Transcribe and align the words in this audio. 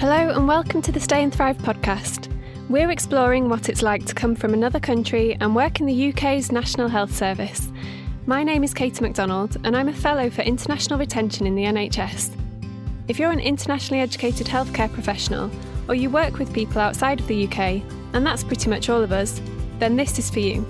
Hello, 0.00 0.30
and 0.30 0.48
welcome 0.48 0.80
to 0.80 0.92
the 0.92 0.98
Stay 0.98 1.22
and 1.22 1.30
Thrive 1.30 1.58
podcast. 1.58 2.32
We're 2.70 2.90
exploring 2.90 3.50
what 3.50 3.68
it's 3.68 3.82
like 3.82 4.06
to 4.06 4.14
come 4.14 4.34
from 4.34 4.54
another 4.54 4.80
country 4.80 5.36
and 5.38 5.54
work 5.54 5.78
in 5.78 5.84
the 5.84 6.08
UK's 6.08 6.50
National 6.50 6.88
Health 6.88 7.14
Service. 7.14 7.70
My 8.24 8.42
name 8.42 8.64
is 8.64 8.72
Katy 8.72 9.02
McDonald, 9.02 9.58
and 9.62 9.76
I'm 9.76 9.90
a 9.90 9.92
Fellow 9.92 10.30
for 10.30 10.40
International 10.40 10.98
Retention 10.98 11.46
in 11.46 11.54
the 11.54 11.64
NHS. 11.64 12.34
If 13.08 13.18
you're 13.18 13.30
an 13.30 13.40
internationally 13.40 14.00
educated 14.00 14.46
healthcare 14.46 14.90
professional, 14.90 15.50
or 15.86 15.94
you 15.94 16.08
work 16.08 16.38
with 16.38 16.54
people 16.54 16.80
outside 16.80 17.20
of 17.20 17.26
the 17.26 17.46
UK, 17.46 17.82
and 18.14 18.24
that's 18.24 18.42
pretty 18.42 18.70
much 18.70 18.88
all 18.88 19.02
of 19.02 19.12
us, 19.12 19.42
then 19.80 19.96
this 19.96 20.18
is 20.18 20.30
for 20.30 20.40
you. 20.40 20.66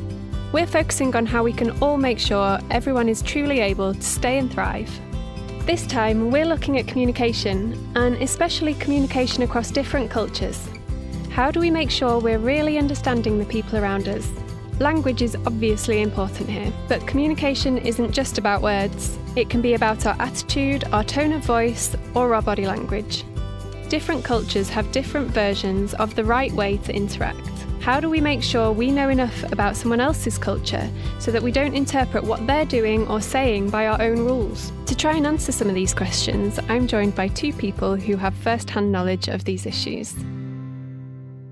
We're 0.51 0.67
focusing 0.67 1.15
on 1.15 1.25
how 1.25 1.45
we 1.45 1.53
can 1.53 1.71
all 1.81 1.99
make 1.99 2.19
sure 2.19 2.59
everyone 2.73 3.09
is 3.09 3.23
truly 3.23 3.61
able 3.61 3.95
to 3.95 4.03
stay 4.03 4.39
and 4.39 4.53
thrive. 4.53 4.91
This 5.67 5.87
time, 5.87 6.31
we're 6.31 6.47
looking 6.47 6.79
at 6.79 6.89
communication, 6.89 7.93
and 7.95 8.17
especially 8.17 8.75
communication 8.75 9.43
across 9.43 9.71
different 9.71 10.11
cultures. 10.11 10.69
How 11.31 11.51
do 11.51 11.61
we 11.61 11.71
make 11.71 11.91
sure 11.91 12.19
we're 12.19 12.39
really 12.39 12.79
understanding 12.79 13.39
the 13.39 13.45
people 13.45 13.79
around 13.79 14.09
us? 14.09 14.29
Language 14.81 15.23
is 15.23 15.37
obviously 15.47 16.01
important 16.01 16.49
here, 16.49 16.73
but 16.89 17.07
communication 17.07 17.79
isn't 17.79 18.11
just 18.11 18.39
about 18.39 18.63
words. 18.63 19.17
It 19.37 19.51
can 19.51 19.61
be 19.61 19.75
about 19.75 20.07
our 20.07 20.17
attitude, 20.19 20.85
our 20.93 21.05
tone 21.05 21.33
of 21.33 21.45
voice, 21.45 21.95
or 22.15 22.35
our 22.35 22.43
body 22.43 22.67
language. 22.67 23.25
Different 23.89 24.25
cultures 24.25 24.71
have 24.71 24.91
different 24.91 25.29
versions 25.29 25.95
of 25.95 26.15
the 26.15 26.25
right 26.25 26.53
way 26.53 26.79
to 26.79 26.97
interact. 26.97 27.49
How 27.81 28.01
do 28.01 28.11
we 28.11 28.21
make 28.21 28.43
sure 28.43 28.73
we 28.73 28.91
know 28.91 29.09
enough 29.09 29.45
about 29.53 29.77
someone 29.77 30.01
else's 30.01 30.39
culture 30.39 30.91
so 31.19 31.31
that 31.31 31.43
we 31.43 31.53
don't 31.53 31.75
interpret 31.75 32.25
what 32.25 32.47
they're 32.47 32.65
doing 32.65 33.07
or 33.09 33.21
saying 33.21 33.71
by 33.71 33.87
our 33.87 34.01
own 34.01 34.21
rules? 34.21 34.73
To 34.91 34.97
try 34.97 35.15
and 35.15 35.25
answer 35.25 35.53
some 35.53 35.69
of 35.69 35.77
these 35.77 35.95
questions, 35.95 36.59
I'm 36.69 36.89
joined 36.89 37.15
by 37.15 37.29
two 37.29 37.53
people 37.53 37.95
who 37.95 38.17
have 38.17 38.35
first 38.35 38.69
hand 38.71 38.91
knowledge 38.91 39.29
of 39.29 39.45
these 39.45 39.65
issues. 39.65 40.17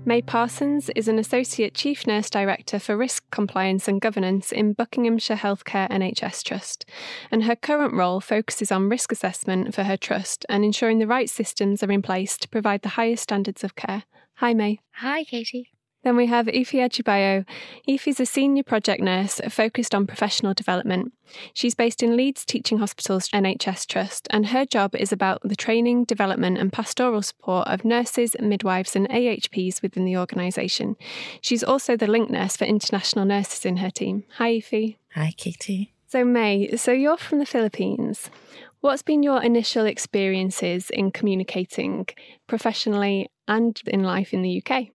May 0.03 0.21
Parsons 0.21 0.89
is 0.93 1.07
an 1.07 1.17
Associate 1.17 1.73
Chief 1.73 2.05
Nurse 2.05 2.29
Director 2.29 2.79
for 2.79 2.97
Risk 2.97 3.23
Compliance 3.31 3.87
and 3.87 4.01
Governance 4.01 4.51
in 4.51 4.73
Buckinghamshire 4.73 5.37
Healthcare 5.37 5.89
NHS 5.89 6.43
Trust, 6.43 6.85
and 7.31 7.45
her 7.45 7.55
current 7.55 7.93
role 7.93 8.19
focuses 8.19 8.73
on 8.73 8.89
risk 8.89 9.09
assessment 9.09 9.73
for 9.73 9.83
her 9.83 9.95
trust 9.95 10.45
and 10.49 10.65
ensuring 10.65 10.99
the 10.99 11.07
right 11.07 11.29
systems 11.29 11.81
are 11.81 11.91
in 11.93 12.01
place 12.01 12.37
to 12.39 12.49
provide 12.49 12.81
the 12.81 12.89
highest 12.89 13.23
standards 13.23 13.63
of 13.63 13.73
care. 13.73 14.03
Hi, 14.35 14.53
May. 14.53 14.79
Hi, 14.95 15.23
Katy. 15.23 15.71
Then 16.09 16.15
we 16.15 16.25
have 16.25 16.47
Ife 16.47 16.71
Ajibayo. 16.71 17.45
Ife 17.87 18.19
a 18.19 18.25
senior 18.25 18.63
project 18.63 18.99
nurse 18.99 19.39
focused 19.47 19.93
on 19.93 20.07
professional 20.07 20.55
development. 20.55 21.13
She's 21.53 21.75
based 21.75 22.01
in 22.01 22.17
Leeds 22.17 22.45
Teaching 22.45 22.79
Hospitals 22.79 23.29
NHS 23.29 23.85
Trust, 23.85 24.27
and 24.31 24.47
her 24.47 24.65
job 24.65 24.95
is 24.95 25.11
about 25.11 25.39
the 25.43 25.55
training, 25.55 26.05
development, 26.05 26.57
and 26.57 26.73
pastoral 26.73 27.21
support 27.21 27.67
of 27.67 27.85
nurses, 27.85 28.35
midwives, 28.39 28.95
and 28.95 29.07
AHPs 29.09 29.83
within 29.83 30.03
the 30.03 30.17
organisation. 30.17 30.95
She's 31.41 31.63
also 31.63 31.95
the 31.95 32.07
link 32.07 32.31
nurse 32.31 32.57
for 32.57 32.65
international 32.65 33.25
nurses 33.25 33.63
in 33.63 33.77
her 33.77 33.91
team. 33.91 34.23
Hi, 34.39 34.55
Ife. 34.55 34.95
Hi, 35.13 35.31
Katy. 35.37 35.93
So, 36.07 36.25
May, 36.25 36.75
so 36.75 36.91
you're 36.91 37.17
from 37.17 37.37
the 37.37 37.45
Philippines. 37.45 38.31
What's 38.81 39.03
been 39.03 39.21
your 39.21 39.43
initial 39.43 39.85
experiences 39.85 40.89
in 40.89 41.11
communicating 41.11 42.07
professionally 42.47 43.29
and 43.47 43.79
in 43.85 44.01
life 44.01 44.33
in 44.33 44.41
the 44.41 44.63
UK? 44.65 44.87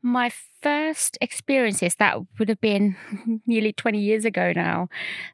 My 0.00 0.30
first 0.62 1.18
experiences, 1.20 1.96
that 1.96 2.18
would 2.38 2.48
have 2.48 2.60
been 2.60 2.96
nearly 3.46 3.72
20 3.72 3.98
years 3.98 4.24
ago 4.24 4.52
now. 4.54 4.88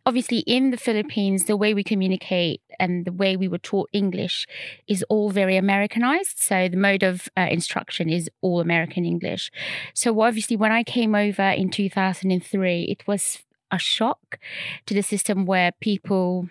Obviously, 0.07 0.39
in 0.39 0.71
the 0.71 0.79
Philippines, 0.79 1.45
the 1.45 1.57
way 1.57 1.75
we 1.75 1.85
communicate 1.85 2.63
and 2.81 3.05
the 3.05 3.13
way 3.13 3.37
we 3.37 3.47
were 3.47 3.59
taught 3.59 3.91
English 3.93 4.47
is 4.89 5.05
all 5.11 5.31
very 5.31 5.57
Americanized. 5.57 6.39
So 6.39 6.69
the 6.69 6.79
mode 6.79 7.03
of 7.03 7.29
uh, 7.37 7.49
instruction 7.51 8.09
is 8.09 8.31
all 8.41 8.61
American 8.61 9.05
English. 9.05 9.51
So 9.93 10.19
obviously, 10.21 10.57
when 10.57 10.73
I 10.73 10.83
came 10.83 11.15
over 11.15 11.51
in 11.51 11.71
2003, 11.71 12.85
it 12.85 13.07
was 13.07 13.43
a 13.71 13.79
shock 13.79 14.39
to 14.87 14.95
the 14.95 15.03
system 15.03 15.45
where 15.45 15.73
people 15.81 16.49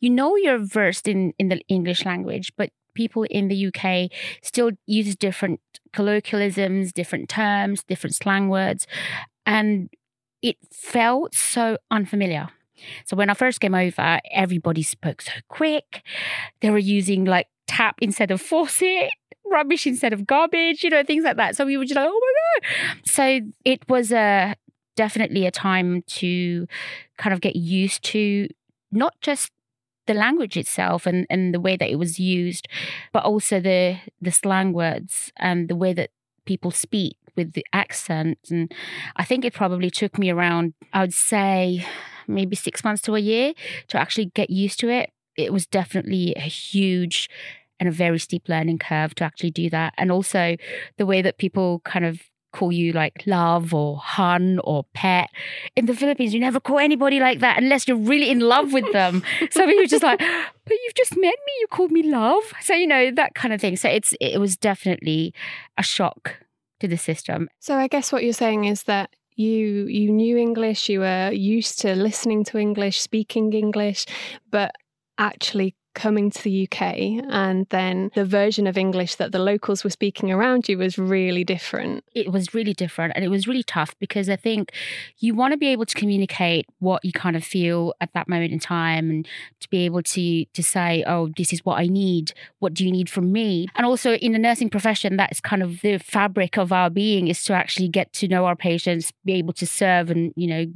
you 0.00 0.10
know 0.10 0.36
you're 0.36 0.58
versed 0.58 1.08
in 1.08 1.32
in 1.38 1.48
the 1.48 1.60
english 1.68 2.04
language 2.04 2.52
but 2.56 2.70
people 2.94 3.24
in 3.24 3.48
the 3.48 3.66
UK 3.66 4.10
still 4.42 4.70
use 4.86 5.16
different 5.16 5.60
colloquialisms, 5.92 6.92
different 6.92 7.28
terms, 7.28 7.82
different 7.84 8.14
slang 8.14 8.48
words. 8.48 8.86
And 9.46 9.88
it 10.42 10.56
felt 10.72 11.34
so 11.34 11.78
unfamiliar. 11.90 12.48
So 13.04 13.16
when 13.16 13.30
I 13.30 13.34
first 13.34 13.60
came 13.60 13.74
over, 13.74 14.20
everybody 14.32 14.82
spoke 14.82 15.22
so 15.22 15.32
quick. 15.48 16.02
They 16.60 16.70
were 16.70 16.78
using 16.78 17.24
like 17.24 17.46
tap 17.68 17.96
instead 18.00 18.30
of 18.30 18.40
faucet, 18.40 19.10
rubbish 19.46 19.86
instead 19.86 20.12
of 20.12 20.26
garbage, 20.26 20.82
you 20.82 20.90
know, 20.90 21.04
things 21.04 21.24
like 21.24 21.36
that. 21.36 21.56
So 21.56 21.64
we 21.64 21.76
were 21.76 21.84
just 21.84 21.96
like, 21.96 22.08
oh 22.08 22.20
my 22.20 22.32
God. 22.60 23.00
So 23.06 23.40
it 23.64 23.88
was 23.88 24.12
a 24.12 24.56
definitely 24.96 25.46
a 25.46 25.50
time 25.50 26.02
to 26.06 26.66
kind 27.18 27.32
of 27.32 27.40
get 27.40 27.56
used 27.56 28.02
to 28.04 28.48
not 28.90 29.14
just 29.20 29.50
the 30.06 30.14
language 30.14 30.56
itself 30.56 31.06
and, 31.06 31.26
and 31.30 31.54
the 31.54 31.60
way 31.60 31.76
that 31.76 31.90
it 31.90 31.96
was 31.96 32.18
used, 32.18 32.68
but 33.12 33.24
also 33.24 33.60
the 33.60 33.98
the 34.20 34.32
slang 34.32 34.72
words 34.72 35.32
and 35.36 35.68
the 35.68 35.76
way 35.76 35.92
that 35.92 36.10
people 36.44 36.70
speak 36.70 37.16
with 37.36 37.52
the 37.52 37.64
accent. 37.72 38.38
And 38.50 38.72
I 39.16 39.24
think 39.24 39.44
it 39.44 39.54
probably 39.54 39.90
took 39.90 40.18
me 40.18 40.30
around, 40.30 40.74
I 40.92 41.00
would 41.00 41.14
say, 41.14 41.86
maybe 42.26 42.56
six 42.56 42.84
months 42.84 43.02
to 43.02 43.14
a 43.14 43.20
year 43.20 43.54
to 43.88 43.98
actually 43.98 44.26
get 44.26 44.50
used 44.50 44.78
to 44.80 44.88
it. 44.88 45.10
It 45.36 45.52
was 45.52 45.66
definitely 45.66 46.34
a 46.36 46.40
huge 46.40 47.30
and 47.80 47.88
a 47.88 47.92
very 47.92 48.18
steep 48.18 48.48
learning 48.48 48.78
curve 48.78 49.14
to 49.16 49.24
actually 49.24 49.50
do 49.50 49.70
that. 49.70 49.94
And 49.96 50.12
also 50.12 50.56
the 50.98 51.06
way 51.06 51.22
that 51.22 51.38
people 51.38 51.80
kind 51.84 52.04
of 52.04 52.20
call 52.52 52.70
you 52.72 52.92
like 52.92 53.22
love 53.26 53.74
or 53.74 53.98
hun 53.98 54.60
or 54.64 54.84
pet. 54.94 55.30
In 55.74 55.86
the 55.86 55.94
Philippines, 55.94 56.32
you 56.32 56.40
never 56.40 56.60
call 56.60 56.78
anybody 56.78 57.18
like 57.18 57.40
that 57.40 57.58
unless 57.58 57.88
you're 57.88 57.96
really 57.96 58.30
in 58.30 58.40
love 58.40 58.72
with 58.72 58.90
them. 58.92 59.22
so 59.50 59.66
were 59.66 59.86
just 59.86 60.02
like, 60.02 60.18
but 60.18 60.76
you've 60.84 60.94
just 60.94 61.16
met 61.16 61.34
me, 61.46 61.52
you 61.60 61.66
called 61.70 61.90
me 61.90 62.02
love. 62.02 62.44
So, 62.60 62.74
you 62.74 62.86
know, 62.86 63.10
that 63.10 63.34
kind 63.34 63.52
of 63.52 63.60
thing. 63.60 63.76
So 63.76 63.88
it's 63.88 64.14
it 64.20 64.38
was 64.38 64.56
definitely 64.56 65.34
a 65.76 65.82
shock 65.82 66.36
to 66.80 66.88
the 66.88 66.98
system. 66.98 67.48
So 67.58 67.76
I 67.76 67.88
guess 67.88 68.12
what 68.12 68.24
you're 68.24 68.32
saying 68.32 68.64
is 68.64 68.84
that 68.84 69.10
you 69.34 69.86
you 69.86 70.12
knew 70.12 70.36
English, 70.36 70.88
you 70.88 71.00
were 71.00 71.30
used 71.32 71.80
to 71.80 71.94
listening 71.94 72.44
to 72.44 72.58
English, 72.58 73.00
speaking 73.00 73.52
English, 73.52 74.06
but 74.50 74.74
actually 75.18 75.74
coming 75.94 76.30
to 76.30 76.42
the 76.42 76.68
UK 76.68 77.24
and 77.30 77.66
then 77.70 78.10
the 78.14 78.24
version 78.24 78.66
of 78.66 78.78
English 78.78 79.16
that 79.16 79.32
the 79.32 79.38
locals 79.38 79.84
were 79.84 79.90
speaking 79.90 80.30
around 80.30 80.68
you 80.68 80.78
was 80.78 80.98
really 80.98 81.44
different. 81.44 82.04
It 82.14 82.32
was 82.32 82.54
really 82.54 82.74
different 82.74 83.12
and 83.14 83.24
it 83.24 83.28
was 83.28 83.46
really 83.46 83.62
tough 83.62 83.94
because 83.98 84.28
I 84.28 84.36
think 84.36 84.72
you 85.18 85.34
want 85.34 85.52
to 85.52 85.58
be 85.58 85.68
able 85.68 85.86
to 85.86 85.94
communicate 85.94 86.66
what 86.78 87.04
you 87.04 87.12
kind 87.12 87.36
of 87.36 87.44
feel 87.44 87.94
at 88.00 88.12
that 88.14 88.28
moment 88.28 88.52
in 88.52 88.58
time 88.58 89.10
and 89.10 89.28
to 89.60 89.68
be 89.68 89.84
able 89.84 90.02
to 90.02 90.44
to 90.44 90.62
say, 90.62 91.04
"Oh, 91.06 91.28
this 91.36 91.52
is 91.52 91.64
what 91.64 91.78
I 91.78 91.86
need. 91.86 92.32
What 92.58 92.74
do 92.74 92.84
you 92.84 92.92
need 92.92 93.08
from 93.08 93.32
me?" 93.32 93.68
And 93.74 93.86
also 93.86 94.14
in 94.14 94.32
the 94.32 94.38
nursing 94.38 94.70
profession, 94.70 95.16
that's 95.16 95.40
kind 95.40 95.62
of 95.62 95.80
the 95.80 95.98
fabric 95.98 96.56
of 96.56 96.72
our 96.72 96.90
being 96.90 97.28
is 97.28 97.42
to 97.44 97.52
actually 97.54 97.88
get 97.88 98.12
to 98.14 98.28
know 98.28 98.46
our 98.46 98.56
patients, 98.56 99.12
be 99.24 99.34
able 99.34 99.52
to 99.54 99.66
serve 99.66 100.10
and, 100.10 100.32
you 100.36 100.46
know, 100.46 100.66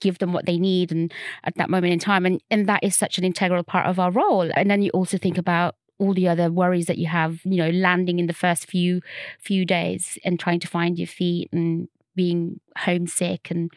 give 0.00 0.18
them 0.18 0.32
what 0.32 0.46
they 0.46 0.58
need 0.58 0.92
and 0.92 1.12
at 1.44 1.54
that 1.56 1.70
moment 1.70 1.92
in 1.92 1.98
time 1.98 2.26
and 2.26 2.40
and 2.50 2.68
that 2.68 2.82
is 2.82 2.96
such 2.96 3.18
an 3.18 3.24
integral 3.24 3.62
part 3.62 3.86
of 3.86 3.98
our 3.98 4.10
role. 4.10 4.50
And 4.54 4.70
then 4.70 4.82
you 4.82 4.90
also 4.90 5.18
think 5.18 5.38
about 5.38 5.76
all 5.98 6.14
the 6.14 6.28
other 6.28 6.50
worries 6.50 6.86
that 6.86 6.98
you 6.98 7.08
have 7.08 7.40
you 7.44 7.56
know 7.56 7.70
landing 7.70 8.18
in 8.18 8.26
the 8.26 8.32
first 8.32 8.66
few 8.66 9.00
few 9.40 9.64
days 9.64 10.18
and 10.24 10.38
trying 10.38 10.60
to 10.60 10.68
find 10.68 10.98
your 10.98 11.08
feet 11.08 11.48
and 11.52 11.88
being 12.14 12.60
homesick 12.78 13.50
and 13.50 13.70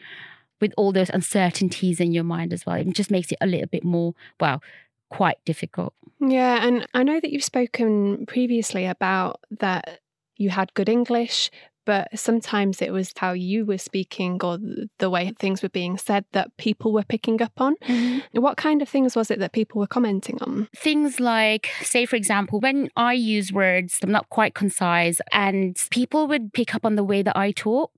with 0.60 0.72
all 0.76 0.92
those 0.92 1.10
uncertainties 1.10 1.98
in 2.00 2.12
your 2.12 2.24
mind 2.24 2.52
as 2.52 2.64
well. 2.64 2.76
It 2.76 2.88
just 2.94 3.10
makes 3.10 3.32
it 3.32 3.38
a 3.40 3.46
little 3.46 3.66
bit 3.66 3.82
more 3.82 4.14
well 4.40 4.62
quite 5.10 5.38
difficult. 5.44 5.92
Yeah 6.20 6.64
and 6.64 6.86
i 6.94 7.02
know 7.02 7.20
that 7.20 7.30
you've 7.32 7.44
spoken 7.44 8.24
previously 8.26 8.86
about 8.86 9.40
that 9.58 10.00
you 10.36 10.50
had 10.50 10.72
good 10.74 10.88
english 10.88 11.50
but 11.84 12.08
sometimes 12.18 12.80
it 12.80 12.92
was 12.92 13.12
how 13.16 13.32
you 13.32 13.64
were 13.64 13.78
speaking 13.78 14.38
or 14.42 14.58
the 14.98 15.10
way 15.10 15.32
things 15.38 15.62
were 15.62 15.68
being 15.68 15.98
said 15.98 16.24
that 16.32 16.56
people 16.56 16.92
were 16.92 17.02
picking 17.02 17.42
up 17.42 17.52
on. 17.58 17.76
Mm-hmm. 17.76 18.40
What 18.40 18.56
kind 18.56 18.82
of 18.82 18.88
things 18.88 19.16
was 19.16 19.30
it 19.30 19.38
that 19.40 19.52
people 19.52 19.80
were 19.80 19.86
commenting 19.86 20.38
on? 20.40 20.68
Things 20.76 21.20
like, 21.20 21.70
say, 21.82 22.06
for 22.06 22.16
example, 22.16 22.60
when 22.60 22.88
I 22.96 23.14
use 23.14 23.52
words, 23.52 23.98
I'm 24.02 24.12
not 24.12 24.28
quite 24.28 24.54
concise, 24.54 25.20
and 25.32 25.76
people 25.90 26.28
would 26.28 26.52
pick 26.52 26.74
up 26.74 26.84
on 26.84 26.96
the 26.96 27.04
way 27.04 27.22
that 27.22 27.36
I 27.36 27.52
talk. 27.52 27.92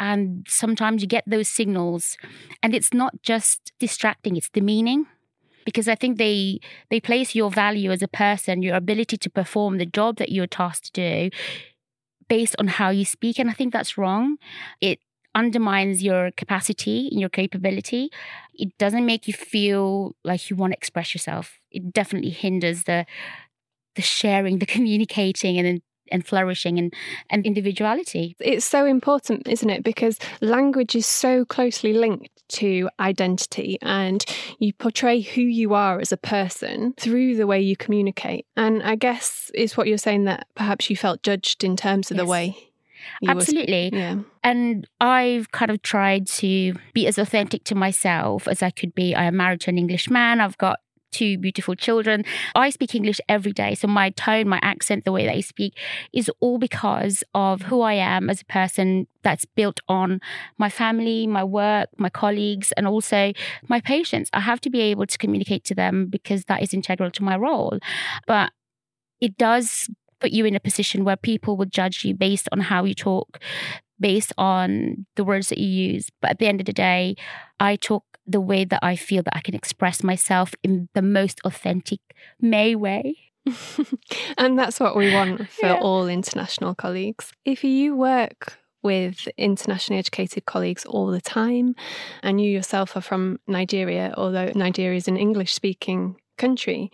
And 0.00 0.44
sometimes 0.48 1.02
you 1.02 1.08
get 1.08 1.24
those 1.26 1.48
signals, 1.48 2.16
and 2.62 2.74
it's 2.74 2.92
not 2.92 3.22
just 3.22 3.72
distracting, 3.78 4.36
it's 4.36 4.50
demeaning 4.50 5.06
because 5.64 5.88
I 5.88 5.94
think 5.94 6.18
they 6.18 6.60
they 6.90 7.00
place 7.00 7.34
your 7.34 7.50
value 7.50 7.90
as 7.90 8.02
a 8.02 8.08
person, 8.08 8.62
your 8.62 8.76
ability 8.76 9.16
to 9.16 9.30
perform 9.30 9.78
the 9.78 9.86
job 9.86 10.16
that 10.16 10.30
you're 10.30 10.46
tasked 10.46 10.94
to 10.94 11.30
do 11.30 11.36
based 12.28 12.56
on 12.58 12.68
how 12.68 12.90
you 12.90 13.04
speak. 13.04 13.38
And 13.38 13.50
I 13.50 13.52
think 13.52 13.72
that's 13.72 13.98
wrong. 13.98 14.36
It 14.80 15.00
undermines 15.34 16.02
your 16.02 16.30
capacity 16.32 17.08
and 17.10 17.20
your 17.20 17.28
capability. 17.28 18.10
It 18.54 18.76
doesn't 18.78 19.04
make 19.06 19.26
you 19.26 19.34
feel 19.34 20.14
like 20.24 20.48
you 20.50 20.56
want 20.56 20.72
to 20.72 20.76
express 20.76 21.14
yourself. 21.14 21.58
It 21.70 21.92
definitely 21.92 22.30
hinders 22.30 22.84
the 22.84 23.06
the 23.96 24.02
sharing, 24.02 24.58
the 24.58 24.66
communicating, 24.76 25.58
and 25.58 25.82
and 26.10 26.26
flourishing 26.26 26.78
and, 26.78 26.92
and 27.30 27.44
individuality. 27.46 28.36
It's 28.40 28.64
so 28.64 28.86
important, 28.86 29.48
isn't 29.48 29.70
it? 29.70 29.82
Because 29.82 30.18
language 30.40 30.94
is 30.94 31.06
so 31.06 31.44
closely 31.44 31.92
linked 31.92 32.30
to 32.46 32.88
identity 33.00 33.78
and 33.82 34.24
you 34.58 34.72
portray 34.72 35.20
who 35.20 35.40
you 35.40 35.74
are 35.74 36.00
as 36.00 36.12
a 36.12 36.16
person 36.16 36.94
through 36.98 37.36
the 37.36 37.46
way 37.46 37.60
you 37.60 37.76
communicate. 37.76 38.46
And 38.56 38.82
I 38.82 38.96
guess 38.96 39.50
it's 39.54 39.76
what 39.76 39.86
you're 39.86 39.98
saying 39.98 40.24
that 40.24 40.46
perhaps 40.54 40.90
you 40.90 40.96
felt 40.96 41.22
judged 41.22 41.64
in 41.64 41.76
terms 41.76 42.10
of 42.10 42.16
yes. 42.16 42.24
the 42.24 42.30
way 42.30 42.70
Absolutely. 43.26 43.90
yeah. 43.92 44.16
And 44.42 44.86
I've 45.00 45.50
kind 45.52 45.70
of 45.70 45.82
tried 45.82 46.26
to 46.28 46.74
be 46.92 47.06
as 47.06 47.18
authentic 47.18 47.64
to 47.64 47.74
myself 47.74 48.46
as 48.48 48.62
I 48.62 48.70
could 48.70 48.94
be. 48.94 49.14
I 49.14 49.24
am 49.24 49.36
married 49.36 49.60
to 49.62 49.70
an 49.70 49.78
English 49.78 50.10
man. 50.10 50.40
I've 50.40 50.58
got 50.58 50.80
two 51.14 51.38
beautiful 51.38 51.74
children. 51.74 52.24
I 52.54 52.70
speak 52.70 52.94
English 52.94 53.20
every 53.28 53.52
day. 53.52 53.74
So 53.74 53.86
my 53.86 54.10
tone, 54.10 54.48
my 54.48 54.58
accent, 54.62 55.04
the 55.04 55.12
way 55.12 55.24
that 55.26 55.34
I 55.34 55.40
speak 55.40 55.78
is 56.12 56.30
all 56.40 56.58
because 56.58 57.22
of 57.34 57.62
who 57.62 57.80
I 57.80 57.94
am 57.94 58.28
as 58.28 58.40
a 58.40 58.44
person 58.46 59.06
that's 59.22 59.44
built 59.44 59.80
on 59.88 60.20
my 60.58 60.68
family, 60.68 61.26
my 61.26 61.44
work, 61.44 61.88
my 61.96 62.10
colleagues, 62.10 62.72
and 62.72 62.86
also 62.86 63.32
my 63.68 63.80
patients. 63.80 64.28
I 64.32 64.40
have 64.40 64.60
to 64.62 64.70
be 64.70 64.80
able 64.80 65.06
to 65.06 65.18
communicate 65.18 65.64
to 65.64 65.74
them 65.74 66.06
because 66.06 66.44
that 66.46 66.62
is 66.62 66.74
integral 66.74 67.10
to 67.12 67.22
my 67.22 67.36
role. 67.36 67.78
But 68.26 68.50
it 69.20 69.38
does 69.38 69.88
put 70.20 70.32
you 70.32 70.44
in 70.44 70.54
a 70.54 70.60
position 70.60 71.04
where 71.04 71.16
people 71.16 71.56
will 71.56 71.66
judge 71.66 72.04
you 72.04 72.14
based 72.14 72.48
on 72.52 72.60
how 72.60 72.84
you 72.84 72.94
talk, 72.94 73.40
based 74.00 74.32
on 74.36 75.06
the 75.16 75.24
words 75.24 75.48
that 75.48 75.58
you 75.58 75.68
use. 75.92 76.10
But 76.20 76.32
at 76.32 76.38
the 76.38 76.46
end 76.46 76.60
of 76.60 76.66
the 76.66 76.72
day, 76.72 77.16
I 77.60 77.76
talk 77.76 78.04
the 78.26 78.40
way 78.40 78.64
that 78.64 78.80
I 78.82 78.96
feel 78.96 79.22
that 79.22 79.36
I 79.36 79.40
can 79.40 79.54
express 79.54 80.02
myself 80.02 80.54
in 80.62 80.88
the 80.94 81.02
most 81.02 81.40
authentic 81.44 82.00
May 82.40 82.74
way. 82.74 83.16
and 84.38 84.58
that's 84.58 84.80
what 84.80 84.96
we 84.96 85.12
want 85.12 85.48
for 85.50 85.66
yeah. 85.66 85.78
all 85.80 86.08
international 86.08 86.74
colleagues. 86.74 87.32
Ife 87.46 87.64
you 87.64 87.94
work 87.94 88.58
with 88.82 89.28
internationally 89.36 89.98
educated 89.98 90.46
colleagues 90.46 90.84
all 90.84 91.08
the 91.10 91.20
time, 91.20 91.74
and 92.22 92.40
you 92.40 92.50
yourself 92.50 92.96
are 92.96 93.00
from 93.00 93.38
Nigeria, 93.46 94.14
although 94.16 94.50
Nigeria 94.54 94.96
is 94.96 95.08
an 95.08 95.16
English 95.16 95.54
speaking 95.54 96.16
country. 96.36 96.90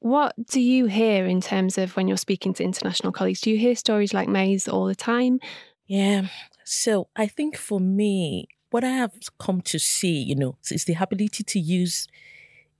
What 0.00 0.34
do 0.50 0.60
you 0.60 0.86
hear 0.86 1.26
in 1.26 1.40
terms 1.40 1.78
of 1.78 1.96
when 1.96 2.08
you're 2.08 2.16
speaking 2.16 2.54
to 2.54 2.64
international 2.64 3.12
colleagues? 3.12 3.40
Do 3.40 3.50
you 3.50 3.58
hear 3.58 3.74
stories 3.74 4.14
like 4.14 4.28
May's 4.28 4.68
all 4.68 4.86
the 4.86 4.94
time? 4.94 5.40
Yeah. 5.86 6.28
So 6.64 7.08
I 7.16 7.26
think 7.26 7.56
for 7.56 7.80
me, 7.80 8.48
what 8.72 8.84
I 8.84 8.90
have 8.90 9.12
come 9.38 9.60
to 9.62 9.78
see, 9.78 10.22
you 10.22 10.34
know, 10.34 10.56
is 10.70 10.84
the 10.84 10.96
ability 10.98 11.44
to 11.44 11.58
use 11.58 12.08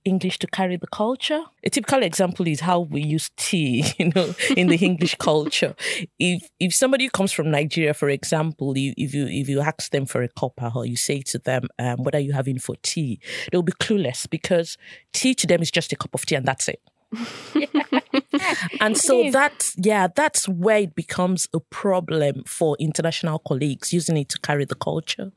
English 0.05 0.37
to 0.39 0.47
carry 0.47 0.75
the 0.75 0.87
culture. 0.87 1.41
A 1.63 1.69
typical 1.69 2.03
example 2.03 2.47
is 2.47 2.59
how 2.59 2.81
we 2.81 3.01
use 3.01 3.31
tea, 3.37 3.85
you 3.97 4.11
know, 4.15 4.35
in 4.57 4.67
the 4.67 4.77
English 4.77 5.15
culture. 5.19 5.75
If 6.19 6.49
if 6.59 6.73
somebody 6.75 7.09
comes 7.09 7.31
from 7.31 7.51
Nigeria, 7.51 7.93
for 7.93 8.09
example, 8.09 8.77
you, 8.77 8.93
if 8.97 9.13
you 9.13 9.27
if 9.27 9.47
you 9.47 9.61
ask 9.61 9.91
them 9.91 10.05
for 10.05 10.21
a 10.21 10.29
cuppa 10.29 10.75
or 10.75 10.85
you 10.85 10.97
say 10.97 11.21
to 11.21 11.39
them, 11.39 11.67
um, 11.79 12.03
"What 12.03 12.15
are 12.15 12.19
you 12.19 12.33
having 12.33 12.59
for 12.59 12.75
tea?" 12.81 13.19
they'll 13.51 13.61
be 13.61 13.73
clueless 13.73 14.29
because 14.29 14.77
tea 15.13 15.33
to 15.35 15.47
them 15.47 15.61
is 15.61 15.71
just 15.71 15.93
a 15.93 15.95
cup 15.95 16.13
of 16.13 16.25
tea 16.25 16.35
and 16.35 16.45
that's 16.45 16.67
it. 16.67 16.81
and 18.81 18.97
so 18.97 19.29
that's 19.31 19.75
yeah 19.77 20.07
that's 20.15 20.47
where 20.47 20.79
it 20.79 20.95
becomes 20.95 21.47
a 21.53 21.59
problem 21.59 22.43
for 22.45 22.75
international 22.79 23.39
colleagues 23.39 23.93
using 23.93 24.17
it 24.17 24.29
to 24.29 24.39
carry 24.39 24.65
the 24.65 24.75
culture. 24.75 25.31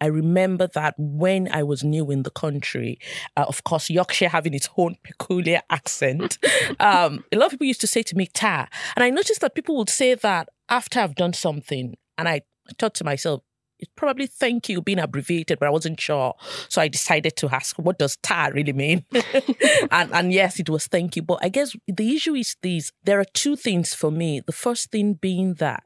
I 0.00 0.06
remember 0.06 0.68
that 0.74 0.94
when 0.98 1.48
i 1.52 1.62
was 1.62 1.82
new 1.84 2.10
in 2.10 2.22
the 2.22 2.30
country 2.30 2.98
uh, 3.36 3.44
of 3.48 3.64
course 3.64 3.90
yorkshire 3.90 4.28
having 4.28 4.54
its 4.54 4.68
own 4.76 4.96
peculiar 5.04 5.62
accent 5.70 6.38
um, 6.80 7.24
a 7.32 7.36
lot 7.36 7.46
of 7.46 7.52
people 7.52 7.66
used 7.66 7.80
to 7.80 7.86
say 7.86 8.02
to 8.02 8.16
me 8.16 8.26
ta 8.26 8.68
and 8.96 9.04
i 9.04 9.10
noticed 9.10 9.40
that 9.40 9.54
people 9.54 9.76
would 9.76 9.90
say 9.90 10.14
that 10.14 10.48
after 10.68 11.00
i've 11.00 11.14
done 11.14 11.32
something 11.32 11.96
and 12.18 12.28
i 12.28 12.40
thought 12.78 12.94
to 12.94 13.04
myself 13.04 13.42
it's 13.78 13.90
probably 13.96 14.26
thank 14.26 14.68
you 14.68 14.80
being 14.80 14.98
abbreviated, 14.98 15.58
but 15.58 15.66
I 15.66 15.70
wasn't 15.70 16.00
sure. 16.00 16.34
So 16.68 16.80
I 16.80 16.88
decided 16.88 17.36
to 17.36 17.48
ask, 17.48 17.76
what 17.76 17.98
does 17.98 18.16
TA 18.16 18.50
really 18.52 18.72
mean? 18.72 19.04
and, 19.90 20.12
and 20.12 20.32
yes, 20.32 20.58
it 20.58 20.68
was 20.68 20.86
thank 20.86 21.16
you. 21.16 21.22
But 21.22 21.40
I 21.42 21.48
guess 21.48 21.76
the 21.86 22.14
issue 22.14 22.34
is 22.34 22.56
this 22.62 22.92
there 23.04 23.20
are 23.20 23.26
two 23.34 23.56
things 23.56 23.94
for 23.94 24.10
me. 24.10 24.40
The 24.40 24.52
first 24.52 24.90
thing 24.90 25.14
being 25.14 25.54
that 25.54 25.82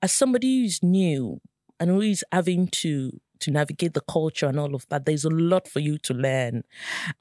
as 0.00 0.12
somebody 0.12 0.62
who's 0.62 0.82
new 0.82 1.40
and 1.78 1.90
who 1.90 2.00
is 2.00 2.24
having 2.32 2.68
to 2.68 3.20
to 3.40 3.50
navigate 3.50 3.94
the 3.94 4.00
culture 4.00 4.46
and 4.46 4.58
all 4.58 4.72
of 4.72 4.86
that, 4.88 5.04
there's 5.04 5.24
a 5.24 5.30
lot 5.30 5.66
for 5.66 5.80
you 5.80 5.98
to 5.98 6.14
learn. 6.14 6.62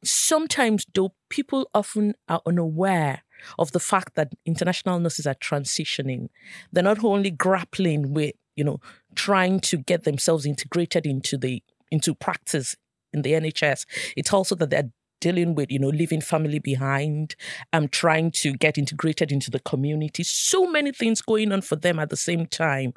Sometimes, 0.03 0.85
though, 0.93 1.15
people 1.29 1.67
often 1.73 2.13
are 2.29 2.41
unaware 2.45 3.23
of 3.57 3.71
the 3.71 3.79
fact 3.79 4.13
that 4.13 4.33
international 4.45 4.99
nurses 4.99 5.25
are 5.25 5.33
transitioning. 5.33 6.29
They're 6.71 6.83
not 6.83 7.03
only 7.03 7.31
grappling 7.31 8.13
with 8.13 8.35
you 8.55 8.63
know, 8.63 8.79
trying 9.15 9.59
to 9.61 9.77
get 9.77 10.03
themselves 10.03 10.45
integrated 10.45 11.05
into 11.05 11.37
the 11.37 11.63
into 11.91 12.15
practice 12.15 12.75
in 13.13 13.21
the 13.21 13.33
NHS. 13.33 13.85
It's 14.15 14.31
also 14.33 14.55
that 14.55 14.69
they're 14.69 14.89
dealing 15.21 15.55
with, 15.55 15.71
you 15.71 15.79
know, 15.79 15.89
leaving 15.89 16.19
family 16.19 16.59
behind, 16.59 17.35
um, 17.71 17.87
trying 17.87 18.31
to 18.31 18.53
get 18.53 18.77
integrated 18.77 19.31
into 19.31 19.49
the 19.49 19.59
community. 19.59 20.23
So 20.23 20.65
many 20.65 20.91
things 20.91 21.21
going 21.21 21.53
on 21.53 21.61
for 21.61 21.77
them 21.77 21.99
at 21.99 22.09
the 22.09 22.17
same 22.17 22.47
time. 22.47 22.93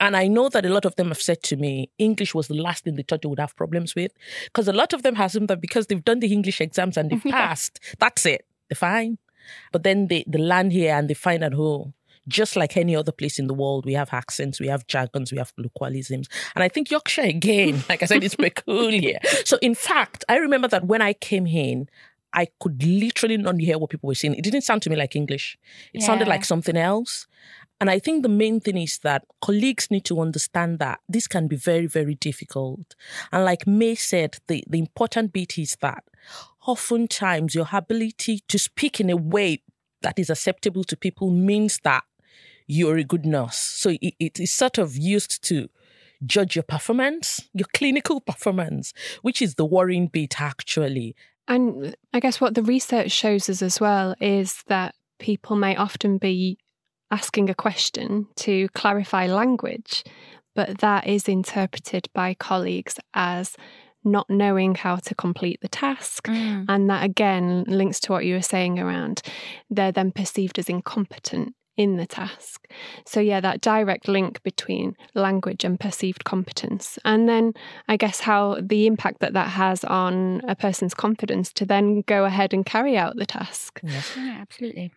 And 0.00 0.16
I 0.16 0.26
know 0.26 0.50
that 0.50 0.66
a 0.66 0.68
lot 0.68 0.84
of 0.84 0.96
them 0.96 1.08
have 1.08 1.22
said 1.22 1.42
to 1.44 1.56
me, 1.56 1.90
English 1.96 2.34
was 2.34 2.48
the 2.48 2.54
last 2.54 2.84
thing 2.84 2.96
they 2.96 3.04
thought 3.04 3.22
they 3.22 3.28
would 3.28 3.38
have 3.38 3.56
problems 3.56 3.94
with. 3.94 4.12
Because 4.46 4.68
a 4.68 4.72
lot 4.72 4.92
of 4.92 5.02
them 5.02 5.18
assume 5.18 5.46
that 5.46 5.60
because 5.62 5.86
they've 5.86 6.04
done 6.04 6.20
the 6.20 6.32
English 6.32 6.60
exams 6.60 6.96
and 6.96 7.10
they've 7.10 7.22
passed, 7.32 7.80
that's 7.98 8.26
it. 8.26 8.44
They're 8.68 8.76
fine. 8.76 9.18
But 9.72 9.84
then 9.84 10.08
they, 10.08 10.24
they 10.26 10.38
land 10.38 10.72
here 10.72 10.94
and 10.94 11.08
they 11.08 11.14
find 11.14 11.42
at 11.42 11.54
home 11.54 11.94
just 12.28 12.56
like 12.56 12.76
any 12.76 12.94
other 12.94 13.12
place 13.12 13.38
in 13.38 13.46
the 13.46 13.54
world, 13.54 13.84
we 13.84 13.94
have 13.94 14.12
accents, 14.12 14.60
we 14.60 14.68
have 14.68 14.86
jargons, 14.86 15.32
we 15.32 15.38
have 15.38 15.52
localisms. 15.58 16.28
And 16.54 16.62
I 16.62 16.68
think 16.68 16.90
Yorkshire, 16.90 17.22
again, 17.22 17.82
like 17.88 18.02
I 18.02 18.06
said, 18.06 18.22
is 18.22 18.36
peculiar. 18.36 19.18
So, 19.44 19.58
in 19.62 19.74
fact, 19.74 20.24
I 20.28 20.36
remember 20.36 20.68
that 20.68 20.86
when 20.86 21.02
I 21.02 21.12
came 21.12 21.46
in, 21.46 21.88
I 22.32 22.46
could 22.60 22.82
literally 22.84 23.36
not 23.36 23.58
hear 23.58 23.78
what 23.78 23.90
people 23.90 24.06
were 24.06 24.14
saying. 24.14 24.34
It 24.34 24.44
didn't 24.44 24.60
sound 24.62 24.82
to 24.82 24.90
me 24.90 24.96
like 24.96 25.16
English, 25.16 25.58
it 25.92 26.00
yeah. 26.00 26.06
sounded 26.06 26.28
like 26.28 26.44
something 26.44 26.76
else. 26.76 27.26
And 27.80 27.88
I 27.88 27.98
think 27.98 28.22
the 28.22 28.28
main 28.28 28.60
thing 28.60 28.76
is 28.76 28.98
that 28.98 29.24
colleagues 29.40 29.90
need 29.90 30.04
to 30.04 30.20
understand 30.20 30.80
that 30.80 31.00
this 31.08 31.26
can 31.26 31.48
be 31.48 31.56
very, 31.56 31.86
very 31.86 32.14
difficult. 32.14 32.94
And 33.32 33.42
like 33.42 33.66
May 33.66 33.94
said, 33.94 34.36
the, 34.48 34.62
the 34.68 34.78
important 34.78 35.32
bit 35.32 35.56
is 35.56 35.78
that 35.80 36.04
oftentimes 36.66 37.54
your 37.54 37.66
ability 37.72 38.40
to 38.48 38.58
speak 38.58 39.00
in 39.00 39.08
a 39.08 39.16
way 39.16 39.62
that 40.02 40.18
is 40.18 40.28
acceptable 40.28 40.84
to 40.84 40.96
people 40.96 41.30
means 41.30 41.80
that 41.84 42.04
you're 42.70 42.96
a 42.96 43.04
good 43.04 43.26
nurse. 43.26 43.56
So 43.56 43.90
it, 44.00 44.14
it 44.18 44.40
is 44.40 44.52
sort 44.52 44.78
of 44.78 44.96
used 44.96 45.42
to 45.44 45.68
judge 46.24 46.54
your 46.54 46.62
performance, 46.62 47.48
your 47.52 47.66
clinical 47.74 48.20
performance, 48.20 48.92
which 49.22 49.42
is 49.42 49.56
the 49.56 49.64
worrying 49.64 50.06
bit 50.06 50.40
actually. 50.40 51.16
And 51.48 51.96
I 52.12 52.20
guess 52.20 52.40
what 52.40 52.54
the 52.54 52.62
research 52.62 53.10
shows 53.10 53.48
us 53.48 53.60
as 53.60 53.80
well 53.80 54.14
is 54.20 54.62
that 54.68 54.94
people 55.18 55.56
may 55.56 55.74
often 55.74 56.18
be 56.18 56.58
asking 57.10 57.50
a 57.50 57.54
question 57.54 58.28
to 58.36 58.68
clarify 58.68 59.26
language, 59.26 60.04
but 60.54 60.78
that 60.78 61.08
is 61.08 61.28
interpreted 61.28 62.08
by 62.14 62.34
colleagues 62.34 63.00
as 63.14 63.56
not 64.04 64.30
knowing 64.30 64.76
how 64.76 64.96
to 64.96 65.14
complete 65.14 65.60
the 65.60 65.68
task. 65.68 66.28
Mm. 66.28 66.66
And 66.68 66.88
that 66.88 67.04
again 67.04 67.64
links 67.66 67.98
to 68.00 68.12
what 68.12 68.24
you 68.24 68.34
were 68.34 68.42
saying 68.42 68.78
around 68.78 69.22
they're 69.68 69.92
then 69.92 70.12
perceived 70.12 70.58
as 70.58 70.68
incompetent 70.68 71.54
in 71.80 71.96
the 71.96 72.06
task. 72.06 72.68
So, 73.06 73.20
yeah, 73.20 73.40
that 73.40 73.62
direct 73.62 74.06
link 74.06 74.42
between 74.42 74.96
language 75.14 75.64
and 75.64 75.80
perceived 75.80 76.24
competence. 76.24 76.98
And 77.06 77.26
then 77.26 77.54
I 77.88 77.96
guess 77.96 78.20
how 78.20 78.58
the 78.60 78.86
impact 78.86 79.20
that 79.20 79.32
that 79.32 79.48
has 79.48 79.82
on 79.84 80.42
a 80.46 80.54
person's 80.54 80.92
confidence 80.92 81.54
to 81.54 81.64
then 81.64 82.02
go 82.02 82.26
ahead 82.26 82.52
and 82.52 82.66
carry 82.66 82.98
out 82.98 83.16
the 83.16 83.24
task. 83.24 83.80
Yes. 83.82 84.12
Yeah, 84.14 84.36
absolutely. 84.42 84.92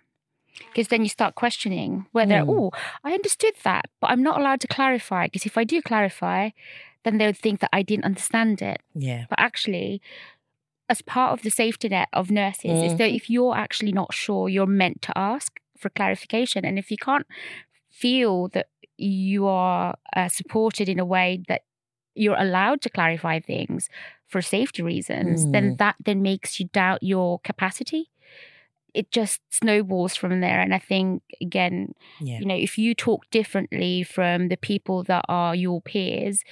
Because 0.67 0.89
then 0.89 1.03
you 1.03 1.09
start 1.09 1.35
questioning 1.35 2.05
whether, 2.11 2.41
mm. 2.41 2.49
oh, 2.49 2.71
I 3.05 3.13
understood 3.13 3.53
that, 3.63 3.85
but 4.01 4.09
I'm 4.09 4.21
not 4.21 4.37
allowed 4.37 4.59
to 4.59 4.67
clarify. 4.67 5.27
Because 5.27 5.45
if 5.45 5.57
I 5.57 5.63
do 5.63 5.81
clarify, 5.81 6.49
then 7.05 7.17
they 7.17 7.27
would 7.27 7.37
think 7.37 7.61
that 7.61 7.69
I 7.71 7.81
didn't 7.81 8.03
understand 8.03 8.61
it. 8.61 8.81
Yeah. 8.93 9.23
But 9.29 9.39
actually, 9.39 10.01
as 10.89 11.01
part 11.01 11.31
of 11.31 11.43
the 11.43 11.49
safety 11.49 11.87
net 11.87 12.09
of 12.11 12.29
nurses, 12.29 12.71
mm. 12.71 12.85
is 12.85 12.97
that 12.97 13.11
if 13.11 13.29
you're 13.29 13.55
actually 13.55 13.93
not 13.93 14.13
sure, 14.13 14.49
you're 14.49 14.65
meant 14.65 15.01
to 15.03 15.17
ask 15.17 15.61
for 15.83 15.89
clarification. 15.89 16.65
And 16.65 16.79
if 16.79 16.89
you 16.89 16.97
can't 16.97 17.27
feel 17.91 18.47
that 18.49 18.67
you 18.97 19.45
are 19.45 19.95
uh, 20.15 20.29
supported 20.29 20.87
in 20.89 20.99
a 20.99 21.05
way 21.05 21.43
that 21.47 21.61
you're 22.15 22.39
allowed 22.39 22.81
to 22.81 22.89
clarify 22.89 23.39
things 23.39 23.89
for 24.27 24.41
safety 24.41 24.81
reasons, 24.81 25.45
mm. 25.45 25.51
then 25.51 25.75
that 25.77 25.95
then 26.03 26.21
makes 26.21 26.59
you 26.59 26.67
doubt 26.73 27.03
your 27.03 27.39
capacity. 27.39 28.09
It 28.93 29.09
just 29.11 29.41
snowballs 29.49 30.15
from 30.15 30.39
there. 30.39 30.59
And 30.59 30.73
I 30.73 30.79
think, 30.79 31.23
again, 31.41 31.93
yeah. 32.21 32.39
you 32.39 32.45
know, 32.45 32.55
if 32.55 32.77
you 32.77 32.93
talk 32.93 33.29
differently 33.31 34.03
from 34.03 34.49
the 34.49 34.57
people 34.57 35.03
that 35.03 35.25
are 35.27 35.55
your 35.55 35.81
peers, 35.81 36.43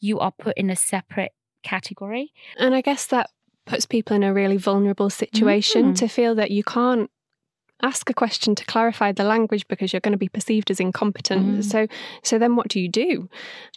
you 0.00 0.20
are 0.20 0.32
put 0.32 0.56
in 0.56 0.70
a 0.70 0.76
separate 0.76 1.32
category. 1.64 2.32
And 2.56 2.74
I 2.74 2.82
guess 2.82 3.06
that 3.08 3.30
puts 3.66 3.84
people 3.86 4.14
in 4.16 4.22
a 4.22 4.32
really 4.32 4.56
vulnerable 4.56 5.10
situation 5.10 5.92
mm. 5.92 5.96
to 5.98 6.08
feel 6.08 6.34
that 6.36 6.52
you 6.52 6.62
can't 6.62 7.10
ask 7.82 8.10
a 8.10 8.14
question 8.14 8.54
to 8.54 8.64
clarify 8.64 9.12
the 9.12 9.24
language 9.24 9.66
because 9.68 9.92
you're 9.92 10.00
going 10.00 10.12
to 10.12 10.18
be 10.18 10.28
perceived 10.28 10.70
as 10.70 10.80
incompetent. 10.80 11.58
Mm. 11.58 11.64
So 11.64 11.86
so 12.22 12.38
then 12.38 12.56
what 12.56 12.68
do 12.68 12.80
you 12.80 12.88
do? 12.88 13.28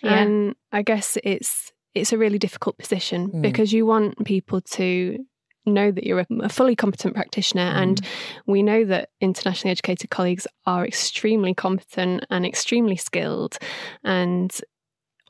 Yeah. 0.04 0.20
And 0.20 0.56
I 0.72 0.82
guess 0.82 1.18
it's 1.24 1.72
it's 1.94 2.14
a 2.14 2.18
really 2.18 2.40
difficult 2.40 2.78
position 2.78 3.30
Mm. 3.30 3.42
because 3.42 3.74
you 3.74 3.86
want 3.86 4.24
people 4.26 4.62
to 4.62 5.18
know 5.66 5.92
that 5.92 6.04
you're 6.06 6.22
a, 6.22 6.26
a 6.42 6.50
fully 6.50 6.76
competent 6.76 7.14
practitioner 7.14 7.62
and 7.62 8.02
we 8.48 8.64
know 8.64 8.84
that 8.84 9.10
internationally 9.20 9.70
educated 9.72 10.10
colleagues 10.10 10.48
are 10.66 10.84
extremely 10.88 11.54
competent 11.54 12.26
and 12.32 12.46
extremely 12.48 12.96
skilled 12.96 13.58
and 14.04 14.60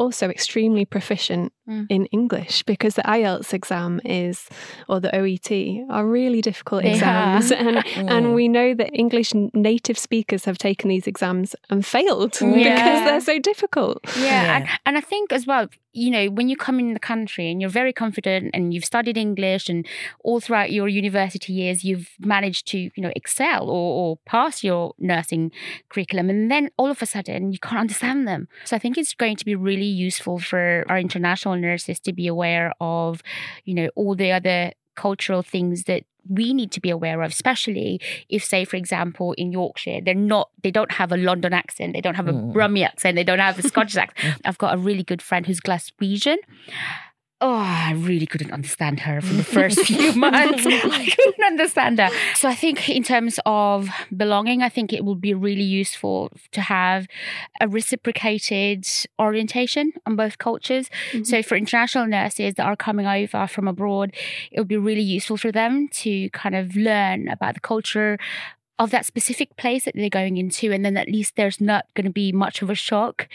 also 0.04 0.26
extremely 0.30 0.86
proficient 0.86 1.52
Mm. 1.70 1.86
in 1.90 2.06
English 2.20 2.64
because 2.64 2.96
the 2.96 3.04
IELTS 3.18 3.54
exam 3.54 4.02
is 4.04 4.50
or 4.90 5.00
the 5.00 5.12
OET 5.20 5.50
are 5.96 6.06
really 6.20 6.42
difficult 6.42 6.82
They 6.84 6.94
exams 6.96 7.52
and 7.52 7.78
Mm. 7.78 8.10
and 8.16 8.24
we 8.40 8.46
know 8.58 8.70
that 8.80 8.90
English 9.04 9.30
native 9.54 9.98
speakers 10.08 10.46
have 10.46 10.58
taken 10.58 10.90
these 10.90 11.08
exams 11.14 11.50
and 11.70 11.86
failed 11.86 12.32
because 12.32 13.00
they're 13.06 13.28
so 13.34 13.38
difficult. 13.52 13.98
Yeah, 14.18 14.56
And, 14.56 14.64
and 14.86 14.94
I 14.98 15.02
think 15.12 15.32
as 15.32 15.44
well, 15.52 15.66
you 15.94 16.10
know, 16.16 16.26
when 16.38 16.48
you 16.50 16.56
come 16.68 16.78
in 16.80 16.94
the 17.00 17.06
country 17.14 17.46
and 17.52 17.58
you're 17.62 17.70
very 17.82 17.94
confident 17.94 18.44
and 18.56 18.74
you've 18.74 18.86
studied 18.94 19.18
English 19.28 19.70
and 19.70 19.86
all 20.28 20.40
throughout 20.40 20.70
your 20.78 20.88
university 21.04 21.52
years 21.62 21.78
you've 21.88 22.10
managed 22.36 22.64
to, 22.72 22.78
you 22.96 23.02
know, 23.06 23.12
excel 23.22 23.64
or, 23.78 23.90
or 24.02 24.10
pass 24.26 24.64
your 24.64 24.84
nursing 25.12 25.52
curriculum, 25.92 26.30
and 26.30 26.50
then 26.54 26.64
all 26.80 26.90
of 26.96 27.02
a 27.02 27.06
sudden 27.06 27.52
you 27.54 27.60
can't 27.60 27.82
understand 27.86 28.20
them. 28.28 28.48
So 28.66 28.76
I 28.78 28.80
think 28.80 28.98
it's 28.98 29.14
going 29.24 29.38
to 29.42 29.46
be 29.52 29.56
really 29.70 29.91
useful 29.92 30.40
for 30.40 30.86
our 30.90 31.00
international 31.00 31.56
nurses 31.56 32.00
to 32.02 32.14
be 32.14 32.28
aware 32.28 32.74
of, 32.82 33.22
you 33.66 33.74
know, 33.74 33.90
all 33.96 34.16
the 34.16 34.32
other 34.32 34.72
cultural 34.96 35.42
things 35.42 35.84
that 35.86 36.04
we 36.30 36.54
need 36.54 36.72
to 36.72 36.80
be 36.80 36.92
aware 36.92 37.24
of 37.24 37.32
especially 37.32 38.00
if 38.30 38.44
say 38.44 38.64
for 38.64 38.76
example 38.76 39.34
in 39.40 39.52
yorkshire 39.52 40.00
they're 40.02 40.14
not 40.14 40.50
they 40.62 40.70
don't 40.70 40.92
have 40.92 41.12
a 41.12 41.18
london 41.18 41.52
accent 41.52 41.94
they 41.94 42.02
don't 42.02 42.14
have 42.14 42.28
a 42.28 42.34
Mm. 42.34 42.54
brummie 42.54 42.86
accent 42.86 43.16
they 43.16 43.24
don't 43.24 43.40
have 43.40 43.58
a 43.58 43.64
scottish 43.64 43.96
accent 44.06 44.40
i've 44.46 44.58
got 44.60 44.76
a 44.76 44.78
really 44.78 45.02
good 45.02 45.20
friend 45.22 45.48
who's 45.48 45.60
glaswegian 45.60 46.36
Oh, 47.44 47.56
I 47.56 47.94
really 47.94 48.28
couldn't 48.28 48.52
understand 48.52 49.00
her 49.00 49.20
for 49.20 49.34
the 49.34 49.44
first 49.44 49.80
few 49.88 50.14
months. 50.14 50.64
I 50.68 51.10
couldn't 51.10 51.44
understand 51.44 51.98
her. 51.98 52.10
So 52.36 52.48
I 52.48 52.54
think 52.54 52.88
in 52.88 53.02
terms 53.02 53.40
of 53.48 53.90
belonging, 54.16 54.62
I 54.62 54.70
think 54.70 54.94
it 54.94 55.04
will 55.04 55.16
be 55.16 55.34
really 55.34 55.64
useful 55.64 56.32
to 56.52 56.62
have 56.62 57.08
a 57.60 57.68
reciprocated 57.68 58.88
orientation 59.20 59.92
on 60.06 60.16
both 60.16 60.38
cultures. 60.38 60.88
Mm-hmm. 61.14 61.24
So 61.24 61.42
for 61.42 61.56
international 61.56 62.06
nurses 62.06 62.54
that 62.56 62.66
are 62.66 62.76
coming 62.76 63.08
over 63.08 63.48
from 63.48 63.68
abroad, 63.68 64.14
it 64.52 64.60
would 64.60 64.68
be 64.68 64.78
really 64.78 65.02
useful 65.02 65.36
for 65.36 65.52
them 65.52 65.88
to 66.04 66.30
kind 66.30 66.56
of 66.56 66.76
learn 66.76 67.28
about 67.28 67.56
the 67.56 67.60
culture 67.60 68.20
of 68.82 68.90
that 68.90 69.06
specific 69.06 69.56
place 69.58 69.86
that 69.86 69.94
they're 69.94 70.10
going 70.10 70.38
into 70.38 70.72
and 70.72 70.84
then 70.84 70.98
at 70.98 71.08
least 71.08 71.36
there's 71.36 71.62
not 71.62 71.86
going 71.94 72.06
to 72.06 72.12
be 72.12 72.32
much 72.32 72.64
of 72.64 72.70
a 72.70 72.76
shock 72.76 73.28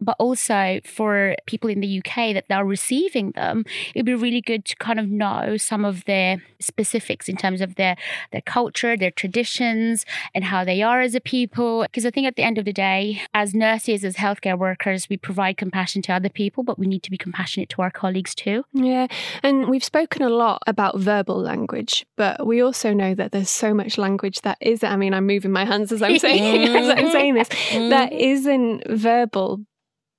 but 0.00 0.14
also 0.20 0.80
for 0.84 1.34
people 1.44 1.68
in 1.68 1.80
the 1.80 1.98
UK 1.98 2.32
that 2.32 2.44
are 2.50 2.64
receiving 2.64 3.32
them 3.32 3.64
it'd 3.96 4.06
be 4.06 4.14
really 4.14 4.40
good 4.40 4.64
to 4.64 4.76
kind 4.76 5.00
of 5.00 5.08
know 5.08 5.56
some 5.56 5.84
of 5.84 6.04
their 6.04 6.40
specifics 6.60 7.28
in 7.28 7.36
terms 7.36 7.60
of 7.60 7.74
their 7.74 7.96
their 8.30 8.40
culture 8.42 8.96
their 8.96 9.10
traditions 9.10 10.06
and 10.36 10.44
how 10.44 10.64
they 10.64 10.80
are 10.82 11.00
as 11.00 11.16
a 11.16 11.20
people 11.20 11.82
because 11.82 12.06
I 12.06 12.10
think 12.12 12.28
at 12.28 12.36
the 12.36 12.44
end 12.44 12.56
of 12.56 12.64
the 12.64 12.72
day 12.72 13.22
as 13.34 13.54
nurses 13.54 14.04
as 14.04 14.14
healthcare 14.16 14.56
workers 14.56 15.08
we 15.08 15.16
provide 15.16 15.56
compassion 15.56 16.00
to 16.02 16.12
other 16.12 16.28
people 16.28 16.62
but 16.62 16.78
we 16.78 16.86
need 16.86 17.02
to 17.02 17.10
be 17.10 17.18
compassionate 17.18 17.68
to 17.70 17.82
our 17.82 17.90
colleagues 17.90 18.36
too 18.36 18.64
Yeah, 18.72 19.08
and 19.42 19.68
we've 19.68 19.82
spoken 19.82 20.22
a 20.22 20.28
lot 20.28 20.62
about 20.68 20.98
verbal 20.98 21.40
language, 21.40 22.06
but 22.16 22.46
we 22.46 22.60
also 22.60 22.92
know 22.92 23.14
that 23.14 23.32
there's 23.32 23.50
so 23.50 23.74
much 23.74 23.98
language 23.98 24.42
that 24.42 24.58
is. 24.60 24.84
I 24.92 24.96
mean, 24.96 25.14
I'm 25.14 25.26
moving 25.26 25.52
my 25.52 25.64
hands 25.64 25.90
as 25.90 26.02
I'm 26.02 26.18
saying 26.26 26.76
as 26.76 26.88
I'm 26.88 27.10
saying 27.10 27.34
this. 27.34 27.48
Mm. 27.48 27.90
That 27.90 28.12
isn't 28.12 28.82
verbal, 28.88 29.64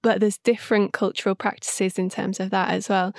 but 0.02 0.20
there's 0.20 0.40
different 0.40 0.94
cultural 0.94 1.36
practices 1.36 2.00
in 2.00 2.10
terms 2.10 2.40
of 2.40 2.50
that 2.50 2.72
as 2.72 2.90
well. 2.90 3.14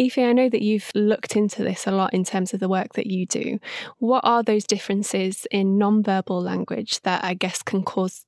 Ife, 0.00 0.18
I 0.18 0.32
know 0.32 0.48
that 0.48 0.62
you've 0.62 0.90
looked 0.94 1.36
into 1.36 1.62
this 1.62 1.86
a 1.86 1.92
lot 1.92 2.14
in 2.14 2.24
terms 2.24 2.54
of 2.54 2.60
the 2.60 2.68
work 2.68 2.94
that 2.94 3.06
you 3.06 3.26
do. 3.26 3.58
What 3.98 4.22
are 4.24 4.42
those 4.42 4.64
differences 4.64 5.46
in 5.50 5.76
non-verbal 5.76 6.40
language 6.40 7.02
that 7.02 7.22
I 7.22 7.34
guess 7.34 7.62
can 7.62 7.82
cause 7.82 8.24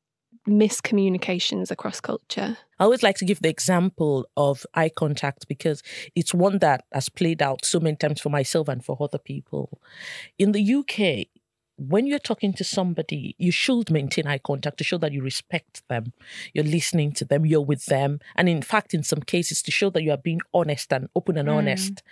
miscommunications 0.46 1.70
across 1.70 2.00
culture? 2.00 2.58
I 2.78 2.84
always 2.84 3.02
like 3.02 3.16
to 3.16 3.25
give 3.25 3.40
the 3.40 3.48
example 3.48 4.26
of 4.37 4.64
eye 4.75 4.90
contact 4.90 5.48
because 5.48 5.82
it's 6.14 6.34
one 6.34 6.58
that 6.58 6.84
has 6.92 7.08
played 7.08 7.42
out 7.42 7.64
so 7.64 7.80
many 7.80 7.96
times 7.96 8.20
for 8.20 8.30
myself 8.30 8.68
and 8.68 8.84
for 8.84 8.96
other 9.00 9.18
people. 9.18 9.80
In 10.38 10.52
the 10.52 10.75
UK, 10.75 11.28
when 11.78 12.06
you're 12.06 12.18
talking 12.18 12.52
to 12.54 12.64
somebody, 12.64 13.35
you 13.38 13.52
should 13.52 13.90
maintain 13.90 14.26
eye 14.26 14.38
contact 14.38 14.78
to 14.78 14.85
show 14.85 14.99
that 14.99 15.12
you 15.12 15.23
respect 15.23 15.87
them, 15.88 16.12
you're 16.52 16.64
listening 16.64 17.12
to 17.12 17.25
them, 17.25 17.47
you're 17.47 17.61
with 17.61 17.87
them. 17.87 18.18
And 18.37 18.49
in 18.49 18.62
fact, 18.62 18.94
in 18.94 19.02
some 19.04 19.20
cases, 19.20 19.62
to 19.62 19.70
show 19.70 19.88
that 19.90 20.02
you 20.02 20.11
are 20.11 20.16
being 20.16 20.40
honest 20.52 20.92
and 20.92 21.08
open 21.14 21.37
and 21.38 21.49
Mm. 21.49 21.54
honest. 21.54 22.02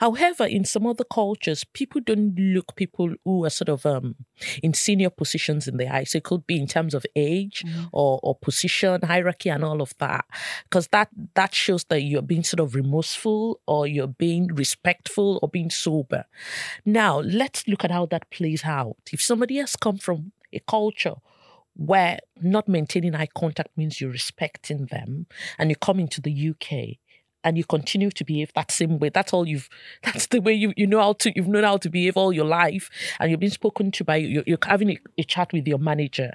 However, 0.00 0.44
in 0.46 0.64
some 0.64 0.86
other 0.86 1.04
cultures, 1.04 1.64
people 1.64 2.00
don't 2.00 2.34
look 2.38 2.76
people 2.76 3.14
who 3.24 3.44
are 3.44 3.50
sort 3.50 3.68
of 3.68 3.84
um, 3.84 4.14
in 4.62 4.74
senior 4.74 5.10
positions 5.10 5.66
in 5.66 5.76
the 5.76 5.88
eye. 5.92 6.04
So 6.04 6.18
it 6.18 6.24
could 6.24 6.46
be 6.46 6.56
in 6.58 6.66
terms 6.66 6.94
of 6.94 7.04
age 7.16 7.64
or, 7.92 8.20
or 8.22 8.34
position, 8.36 9.00
hierarchy, 9.02 9.50
and 9.50 9.64
all 9.64 9.82
of 9.82 9.92
that. 9.98 10.24
Because 10.64 10.88
that 10.88 11.08
that 11.34 11.52
shows 11.54 11.84
that 11.84 12.02
you're 12.02 12.22
being 12.22 12.44
sort 12.44 12.60
of 12.60 12.74
remorseful 12.74 13.60
or 13.66 13.86
you're 13.86 14.06
being 14.06 14.48
respectful 14.54 15.38
or 15.42 15.48
being 15.48 15.70
sober. 15.70 16.24
Now, 16.84 17.20
let's 17.20 17.66
look 17.66 17.84
at 17.84 17.90
how 17.90 18.06
that 18.06 18.30
plays 18.30 18.64
out. 18.64 18.96
If 19.16 19.22
somebody 19.22 19.56
has 19.56 19.76
come 19.76 19.96
from 19.96 20.32
a 20.52 20.58
culture 20.58 21.14
where 21.74 22.18
not 22.42 22.68
maintaining 22.68 23.14
eye 23.14 23.28
contact 23.34 23.70
means 23.74 23.98
you're 23.98 24.10
respecting 24.10 24.84
them, 24.90 25.24
and 25.58 25.70
you 25.70 25.76
come 25.76 25.98
into 25.98 26.20
the 26.20 26.50
UK 26.50 26.98
and 27.42 27.56
you 27.56 27.64
continue 27.64 28.10
to 28.10 28.24
behave 28.24 28.52
that 28.54 28.70
same 28.70 28.98
way. 28.98 29.08
That's 29.08 29.32
all 29.32 29.48
you've. 29.48 29.70
That's 30.02 30.26
the 30.26 30.40
way 30.40 30.52
you 30.52 30.74
you 30.76 30.86
know 30.86 31.00
how 31.00 31.14
to. 31.14 31.32
You've 31.34 31.48
known 31.48 31.64
how 31.64 31.78
to 31.78 31.88
behave 31.88 32.18
all 32.18 32.30
your 32.30 32.44
life, 32.44 32.90
and 33.18 33.30
you've 33.30 33.40
been 33.40 33.48
spoken 33.48 33.90
to 33.92 34.04
by. 34.04 34.16
You're, 34.16 34.44
you're 34.46 34.58
having 34.66 34.90
a, 34.90 34.98
a 35.16 35.24
chat 35.24 35.50
with 35.54 35.66
your 35.66 35.78
manager, 35.78 36.32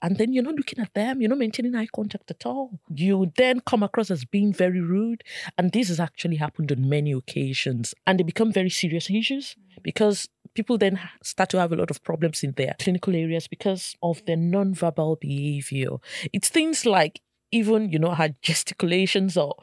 and 0.00 0.16
then 0.16 0.32
you're 0.32 0.42
not 0.42 0.54
looking 0.54 0.78
at 0.78 0.94
them. 0.94 1.20
You're 1.20 1.28
not 1.28 1.38
maintaining 1.38 1.74
eye 1.74 1.88
contact 1.94 2.30
at 2.30 2.46
all. 2.46 2.80
You 2.94 3.30
then 3.36 3.60
come 3.60 3.82
across 3.82 4.10
as 4.10 4.24
being 4.24 4.54
very 4.54 4.80
rude, 4.80 5.22
and 5.58 5.72
this 5.72 5.88
has 5.88 6.00
actually 6.00 6.36
happened 6.36 6.72
on 6.72 6.88
many 6.88 7.12
occasions, 7.12 7.94
and 8.06 8.18
they 8.18 8.24
become 8.24 8.52
very 8.52 8.70
serious 8.70 9.10
issues 9.10 9.56
because 9.82 10.30
people 10.54 10.78
then 10.78 11.00
start 11.22 11.50
to 11.50 11.58
have 11.58 11.72
a 11.72 11.76
lot 11.76 11.90
of 11.90 12.02
problems 12.02 12.42
in 12.42 12.52
their 12.52 12.74
clinical 12.78 13.14
areas 13.14 13.48
because 13.48 13.96
of 14.02 14.24
their 14.26 14.36
non-verbal 14.36 15.16
behavior. 15.20 15.96
It's 16.32 16.48
things 16.48 16.86
like 16.86 17.20
even 17.50 17.90
you 17.90 17.98
know 17.98 18.14
her 18.14 18.34
gesticulations 18.42 19.36
or 19.36 19.56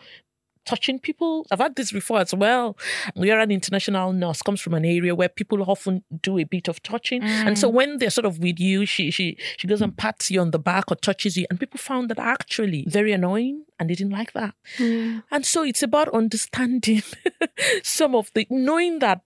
touching 0.65 0.99
people. 0.99 1.47
I've 1.51 1.59
had 1.59 1.75
this 1.75 1.91
before 1.91 2.19
as 2.19 2.33
well. 2.33 2.77
We're 3.15 3.39
an 3.39 3.49
international 3.49 4.13
nurse, 4.13 4.41
comes 4.43 4.61
from 4.61 4.75
an 4.75 4.85
area 4.85 5.15
where 5.15 5.29
people 5.29 5.63
often 5.63 6.03
do 6.21 6.37
a 6.37 6.43
bit 6.43 6.67
of 6.67 6.81
touching. 6.83 7.23
And 7.23 7.57
so 7.57 7.69
mm. 7.69 7.73
when 7.73 7.97
they're 7.97 8.11
sort 8.11 8.25
of 8.25 8.37
with 8.39 8.59
you, 8.59 8.85
she 8.85 9.09
she 9.09 9.37
she 9.57 9.67
goes 9.67 9.81
and 9.81 9.97
pats 9.97 10.29
you 10.29 10.39
on 10.41 10.51
the 10.51 10.59
back 10.59 10.91
or 10.91 10.95
touches 10.95 11.37
you. 11.37 11.47
And 11.49 11.59
people 11.59 11.79
found 11.79 12.09
that 12.09 12.19
actually 12.19 12.85
very 12.87 13.11
annoying 13.11 13.65
and 13.79 13.89
they 13.89 13.95
didn't 13.95 14.13
like 14.13 14.33
that. 14.33 14.53
Yeah. 14.77 15.21
And 15.31 15.45
so 15.45 15.63
it's 15.63 15.81
about 15.81 16.09
understanding 16.09 17.01
some 17.83 18.13
of 18.13 18.29
the 18.35 18.45
knowing 18.49 18.99
that 18.99 19.21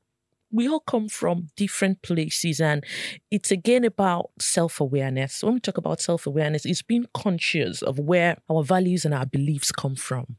we 0.54 0.70
all 0.70 0.80
come 0.80 1.10
from 1.10 1.48
different 1.58 2.02
places 2.02 2.62
and 2.62 2.86
it's 3.32 3.52
again 3.52 3.84
about 3.84 4.30
self-awareness. 4.40 5.44
When 5.44 5.56
we 5.56 5.60
talk 5.60 5.78
about 5.78 6.00
self-awareness 6.00 6.66
it's 6.66 6.84
being 6.84 7.08
conscious 7.14 7.82
of 7.82 8.00
where 8.00 8.38
our 8.50 8.64
values 8.64 9.04
and 9.04 9.14
our 9.14 9.26
beliefs 9.26 9.72
come 9.72 9.96
from. 9.96 10.38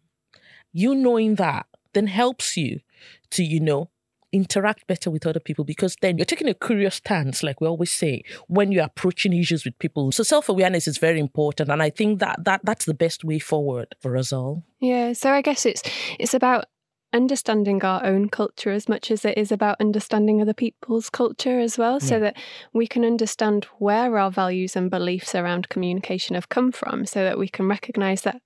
You 0.73 0.95
knowing 0.95 1.35
that 1.37 1.67
then 1.93 2.07
helps 2.07 2.57
you 2.57 2.81
to 3.33 3.45
you 3.45 3.61
know 3.61 3.91
interact 4.33 4.85
better 4.89 5.11
with 5.11 5.25
other 5.27 5.39
people 5.39 5.65
because 5.65 5.97
then 6.03 6.19
you're 6.19 6.25
taking 6.25 6.49
a 6.49 6.55
curious 6.55 6.97
stance 6.97 7.45
like 7.45 7.61
we 7.61 7.69
always 7.69 7.93
say 7.93 8.21
when 8.49 8.73
you're 8.73 8.85
approaching 8.85 9.33
issues 9.33 9.65
with 9.65 9.79
people. 9.79 10.11
So 10.11 10.25
self-awareness 10.25 10.89
is 10.89 10.99
very 10.99 11.21
important 11.21 11.71
and 11.71 11.83
i 11.83 11.91
think 11.91 12.19
that 12.19 12.45
that 12.45 12.61
that's 12.65 12.85
the 12.85 12.95
best 12.95 13.25
way 13.25 13.39
forward 13.39 13.95
for 14.01 14.17
us 14.17 14.33
all. 14.33 14.65
Yeah, 14.81 15.13
so 15.13 15.31
I 15.31 15.41
guess 15.41 15.65
it's 15.65 15.83
it's 16.19 16.35
about 16.35 16.67
understanding 17.15 17.83
our 17.85 18.05
own 18.05 18.29
culture 18.29 18.73
as 18.73 18.89
much 18.89 19.11
as 19.11 19.25
it 19.25 19.39
is 19.39 19.53
about 19.53 19.81
understanding 19.81 20.43
other 20.43 20.53
people's 20.53 21.09
culture 21.09 21.61
as 21.61 21.79
well, 21.79 22.01
so 22.01 22.21
that 22.21 22.37
we 22.73 22.87
can 22.87 23.05
understand 23.05 23.65
where 23.79 24.19
our 24.19 24.31
values 24.31 24.77
and 24.77 24.91
beliefs 24.91 25.35
around 25.35 25.69
communication 25.69 26.35
have 26.35 26.49
come 26.49 26.73
from, 26.73 27.07
so 27.07 27.23
that 27.25 27.39
we 27.39 27.49
can 27.49 27.69
recognise 27.69 28.23
that 28.23 28.43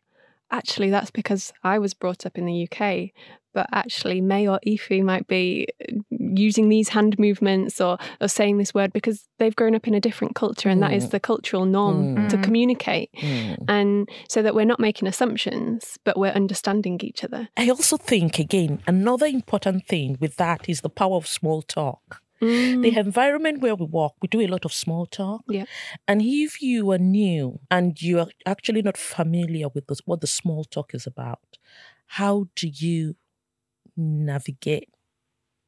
actually 0.51 0.91
that's 0.91 1.11
because 1.11 1.53
I 1.63 1.79
was 1.79 1.95
brought 1.95 2.27
up 2.27 2.39
in 2.39 2.47
the 2.47 2.69
UK, 2.71 3.11
but 3.55 3.67
actually 3.73 4.21
May 4.21 4.47
or 4.47 4.61
Ife 4.67 4.91
might 5.03 5.27
be 5.27 5.67
using 6.11 6.69
these 6.69 6.91
hand 6.91 7.19
movements 7.19 7.81
or, 7.81 7.99
or 8.21 8.29
saying 8.29 8.59
this 8.59 8.73
word 8.75 8.93
because 8.93 9.27
they've 9.39 9.57
grown 9.57 9.75
up 9.75 9.89
in 9.89 9.95
a 9.95 10.01
different 10.01 10.35
culture 10.35 10.69
and 10.69 10.83
that 10.83 10.93
is 10.93 11.07
Mm. 11.07 11.11
the 11.11 11.21
cultural 11.21 11.65
norm 11.65 12.29
to 12.29 12.37
Mm. 12.37 12.43
communicate. 12.43 13.11
Mm. 13.21 13.65
And 13.69 14.09
so 14.29 14.43
that 14.43 14.55
we're 14.55 14.65
not 14.65 14.79
making 14.81 15.09
assumptions, 15.09 15.99
but 16.05 16.19
we're 16.19 16.31
understanding 16.33 17.01
each 17.03 17.25
other. 17.25 17.49
I 17.57 17.69
also 17.71 17.97
think, 17.97 18.39
again, 18.39 18.81
another 18.87 19.27
important 19.27 19.87
thing 19.87 20.19
with 20.21 20.37
that 20.37 20.69
is 20.69 20.81
the 20.83 20.91
power 20.91 21.17
of 21.17 21.27
small 21.27 21.63
talk. 21.63 22.21
Mm. 22.41 22.83
The 22.83 22.97
environment 22.97 23.61
where 23.61 23.75
we 23.75 23.87
work, 23.87 24.13
we 24.23 24.29
do 24.29 24.41
a 24.41 24.47
lot 24.47 24.65
of 24.65 24.73
small 24.73 25.07
talk. 25.07 25.43
Yeah. 25.49 25.65
And 26.07 26.23
if 26.23 26.63
you 26.63 26.91
are 26.93 26.99
new 26.99 27.61
and 27.71 28.01
you 28.01 28.21
are 28.21 28.29
actually 28.47 28.83
not 28.83 28.97
familiar 28.97 29.69
with 29.69 29.87
this, 29.87 30.01
what 30.05 30.21
the 30.21 30.27
small 30.27 30.65
talk 30.65 30.95
is 30.95 31.07
about, 31.07 31.59
how 32.07 32.47
do 32.55 32.69
you 32.69 33.17
navigate 33.97 34.89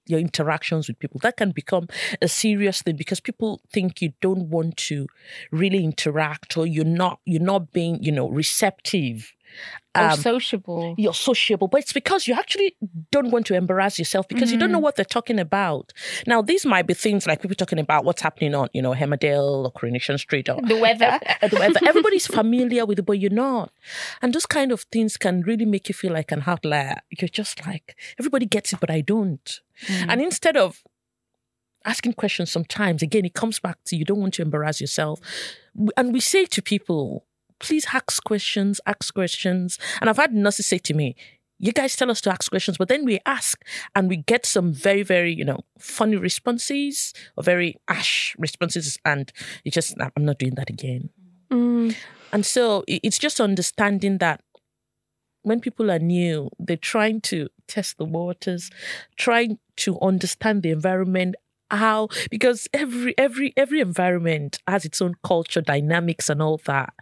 your 0.07 0.21
interactions 0.21 0.89
with 0.89 0.99
people? 0.99 1.21
That 1.23 1.37
can 1.37 1.51
become 1.51 1.89
a 2.23 2.29
serious 2.29 2.83
thing 2.83 2.97
because 2.97 3.21
people 3.21 3.61
think 3.73 4.01
you 4.01 4.13
don't 4.21 4.49
want 4.49 4.77
to 4.79 5.07
really 5.51 5.85
interact 5.85 6.57
or 6.57 6.67
you're 6.67 6.85
not 6.85 7.21
you're 7.25 7.43
not 7.43 7.73
being, 7.73 8.03
you 8.03 8.13
know, 8.13 8.29
receptive. 8.29 9.33
Or 9.97 10.03
Um, 10.03 10.19
sociable. 10.21 10.95
you're 10.99 11.13
sociable, 11.13 11.67
but 11.67 11.81
it's 11.81 11.93
because 11.93 12.29
you 12.29 12.35
actually 12.35 12.77
don't 13.11 13.33
want 13.33 13.45
to 13.47 13.55
embarrass 13.55 13.99
yourself 13.99 14.29
because 14.29 14.53
you 14.53 14.59
don't 14.59 14.71
know 14.71 14.79
what 14.79 14.95
they're 14.95 15.05
talking 15.05 15.41
about. 15.41 15.93
Now, 16.29 16.43
these 16.43 16.65
might 16.65 16.87
be 16.87 16.95
things 16.95 17.27
like 17.27 17.43
people 17.43 17.57
talking 17.57 17.81
about 17.81 18.05
what's 18.05 18.23
happening 18.23 18.55
on, 18.55 18.69
you 18.73 18.83
know, 18.83 18.95
Emmerdale 18.95 19.65
or 19.65 19.73
Coronation 19.73 20.17
Street 20.17 20.49
or 20.49 20.61
The 20.63 20.77
weather. 20.77 21.19
uh, 21.43 21.49
the 21.49 21.57
weather. 21.57 21.81
Everybody's 21.87 22.29
familiar 22.29 22.87
with 22.87 23.01
it, 23.01 23.03
but 23.07 23.19
you're 23.19 23.33
not. 23.33 23.73
And 24.23 24.33
those 24.33 24.47
kind 24.47 24.71
of 24.71 24.83
things 24.93 25.17
can 25.17 25.41
really 25.43 25.65
make 25.67 25.89
you 25.89 25.95
feel 25.95 26.13
like 26.13 26.31
an 26.31 26.45
outlier. 26.47 26.99
You're 27.11 27.29
just 27.29 27.67
like, 27.67 27.97
everybody 28.19 28.47
gets 28.47 28.73
it, 28.73 28.79
but 28.79 28.91
I 28.91 29.01
don't. 29.01 29.61
And 30.09 30.21
instead 30.21 30.57
of 30.57 30.85
asking 31.85 32.13
questions 32.13 32.53
sometimes, 32.53 33.03
again, 33.03 33.25
it 33.25 33.35
comes 33.35 33.59
back 33.59 33.79
to 33.87 33.97
you 33.97 34.05
don't 34.05 34.21
want 34.21 34.35
to 34.35 34.43
embarrass 34.43 34.81
yourself. 34.81 35.19
And 35.97 36.13
we 36.13 36.21
say 36.21 36.45
to 36.47 36.63
people, 36.63 37.25
please 37.61 37.87
ask 37.93 38.23
questions, 38.25 38.81
ask 38.87 39.15
questions. 39.15 39.79
And 40.01 40.11
I've 40.11 40.17
had 40.17 40.35
nurses 40.35 40.67
say 40.67 40.79
to 40.79 40.95
me, 40.95 41.15
you 41.59 41.73
guys 41.73 41.95
tell 41.95 42.11
us 42.11 42.23
to 42.23 42.31
ask 42.31 42.51
questions, 42.51 42.79
but 42.79 42.89
then 42.89 43.05
we 43.05 43.21
ask 43.27 43.63
and 43.95 44.09
we 44.09 44.17
get 44.17 44.47
some 44.47 44.73
very, 44.73 45.03
very, 45.03 45.33
you 45.33 45.45
know, 45.45 45.61
funny 45.79 46.17
responses 46.17 47.13
or 47.37 47.45
very 47.45 47.77
ash 47.87 48.35
responses. 48.39 48.97
And 49.05 49.31
it's 49.65 49.75
just, 49.75 49.95
I'm 50.01 50.25
not 50.25 50.39
doing 50.39 50.55
that 50.55 50.71
again. 50.71 51.11
Mm. 51.53 51.95
And 52.33 52.47
so 52.47 52.83
it's 52.89 53.19
just 53.19 53.41
understanding 53.41 54.19
that 54.19 54.43
when 55.43 55.61
people 55.61 55.91
are 55.91 55.99
new, 55.99 56.51
they're 56.59 56.77
trying 56.77 57.21
to 57.23 57.49
test 57.67 57.99
the 57.99 58.05
waters, 58.05 58.71
trying 59.17 59.59
to 59.77 60.01
understand 60.01 60.63
the 60.63 60.71
environment, 60.71 61.37
how 61.71 62.09
because 62.31 62.69
every 62.73 63.15
every 63.19 63.53
every 63.57 63.81
environment 63.81 64.59
has 64.67 64.85
its 64.85 65.01
own 65.01 65.15
culture, 65.25 65.61
dynamics, 65.61 66.29
and 66.29 66.43
all 66.43 66.61
that. 66.67 66.93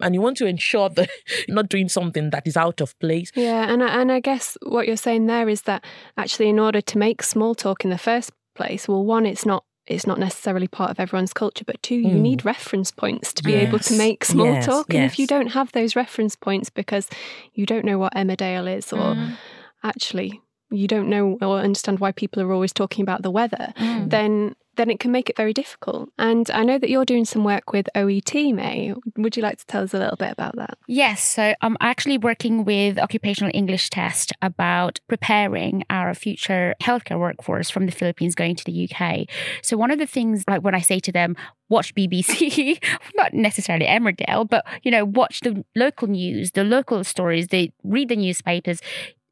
And 0.00 0.14
you 0.14 0.20
want 0.20 0.36
to 0.38 0.46
ensure 0.46 0.88
that 0.90 1.08
you're 1.48 1.54
not 1.54 1.68
doing 1.68 1.88
something 1.88 2.30
that 2.30 2.46
is 2.46 2.56
out 2.56 2.80
of 2.80 2.98
place. 2.98 3.30
Yeah, 3.34 3.70
and 3.72 3.82
I, 3.82 4.00
and 4.00 4.12
I 4.12 4.20
guess 4.20 4.56
what 4.62 4.86
you're 4.86 4.96
saying 4.96 5.26
there 5.26 5.48
is 5.48 5.62
that 5.62 5.84
actually, 6.16 6.48
in 6.48 6.58
order 6.58 6.80
to 6.80 6.98
make 6.98 7.22
small 7.22 7.54
talk 7.54 7.84
in 7.84 7.90
the 7.90 7.98
first 7.98 8.30
place, 8.54 8.88
well, 8.88 9.04
one, 9.04 9.26
it's 9.26 9.46
not 9.46 9.64
it's 9.86 10.06
not 10.06 10.18
necessarily 10.18 10.66
part 10.66 10.90
of 10.90 10.98
everyone's 10.98 11.34
culture, 11.34 11.64
but 11.66 11.82
two, 11.82 11.96
you 11.96 12.16
Mm. 12.16 12.20
need 12.22 12.44
reference 12.46 12.90
points 12.90 13.34
to 13.34 13.42
be 13.42 13.54
able 13.54 13.78
to 13.80 13.92
make 13.98 14.24
small 14.24 14.46
yes, 14.46 14.64
talk. 14.64 14.94
And 14.94 15.04
if 15.04 15.18
you 15.18 15.26
don't 15.26 15.48
have 15.48 15.72
those 15.72 15.94
reference 15.94 16.34
points 16.36 16.70
because 16.70 17.06
you 17.52 17.66
don't 17.66 17.84
know 17.84 17.98
what 17.98 18.14
Emmerdale 18.14 18.74
is, 18.78 18.92
or 18.94 19.14
Mm. 19.14 19.36
actually 19.82 20.40
you 20.76 20.86
don't 20.88 21.08
know 21.08 21.38
or 21.40 21.58
understand 21.58 21.98
why 22.00 22.12
people 22.12 22.42
are 22.42 22.52
always 22.52 22.72
talking 22.72 23.02
about 23.02 23.22
the 23.22 23.30
weather, 23.30 23.72
Mm. 23.76 24.10
then 24.10 24.54
then 24.76 24.90
it 24.90 24.98
can 24.98 25.12
make 25.12 25.30
it 25.30 25.36
very 25.36 25.52
difficult. 25.52 26.08
And 26.18 26.50
I 26.50 26.64
know 26.64 26.78
that 26.78 26.90
you're 26.90 27.04
doing 27.04 27.24
some 27.24 27.44
work 27.44 27.72
with 27.72 27.86
OET, 27.94 28.52
May. 28.52 28.92
Would 29.16 29.36
you 29.36 29.42
like 29.44 29.58
to 29.58 29.66
tell 29.66 29.84
us 29.84 29.94
a 29.94 30.00
little 30.00 30.16
bit 30.16 30.32
about 30.32 30.56
that? 30.56 30.76
Yes, 30.88 31.22
so 31.22 31.54
I'm 31.60 31.76
actually 31.80 32.18
working 32.18 32.64
with 32.64 32.98
Occupational 32.98 33.52
English 33.54 33.88
Test 33.90 34.32
about 34.42 34.98
preparing 35.06 35.84
our 35.90 36.12
future 36.12 36.74
healthcare 36.82 37.20
workforce 37.20 37.70
from 37.70 37.86
the 37.86 37.92
Philippines 37.92 38.34
going 38.34 38.56
to 38.56 38.64
the 38.64 38.90
UK. 38.90 39.28
So 39.62 39.76
one 39.76 39.92
of 39.92 40.00
the 40.00 40.06
things, 40.08 40.42
like 40.48 40.62
when 40.64 40.74
I 40.74 40.80
say 40.80 40.98
to 40.98 41.12
them, 41.12 41.36
watch 41.68 41.94
BBC, 41.94 42.82
not 43.14 43.32
necessarily 43.32 43.86
Emmerdale, 43.86 44.48
but 44.50 44.66
you 44.82 44.90
know, 44.90 45.04
watch 45.04 45.38
the 45.42 45.64
local 45.76 46.08
news, 46.08 46.50
the 46.50 46.64
local 46.64 47.04
stories, 47.04 47.46
they 47.46 47.72
read 47.84 48.08
the 48.08 48.16
newspapers. 48.16 48.80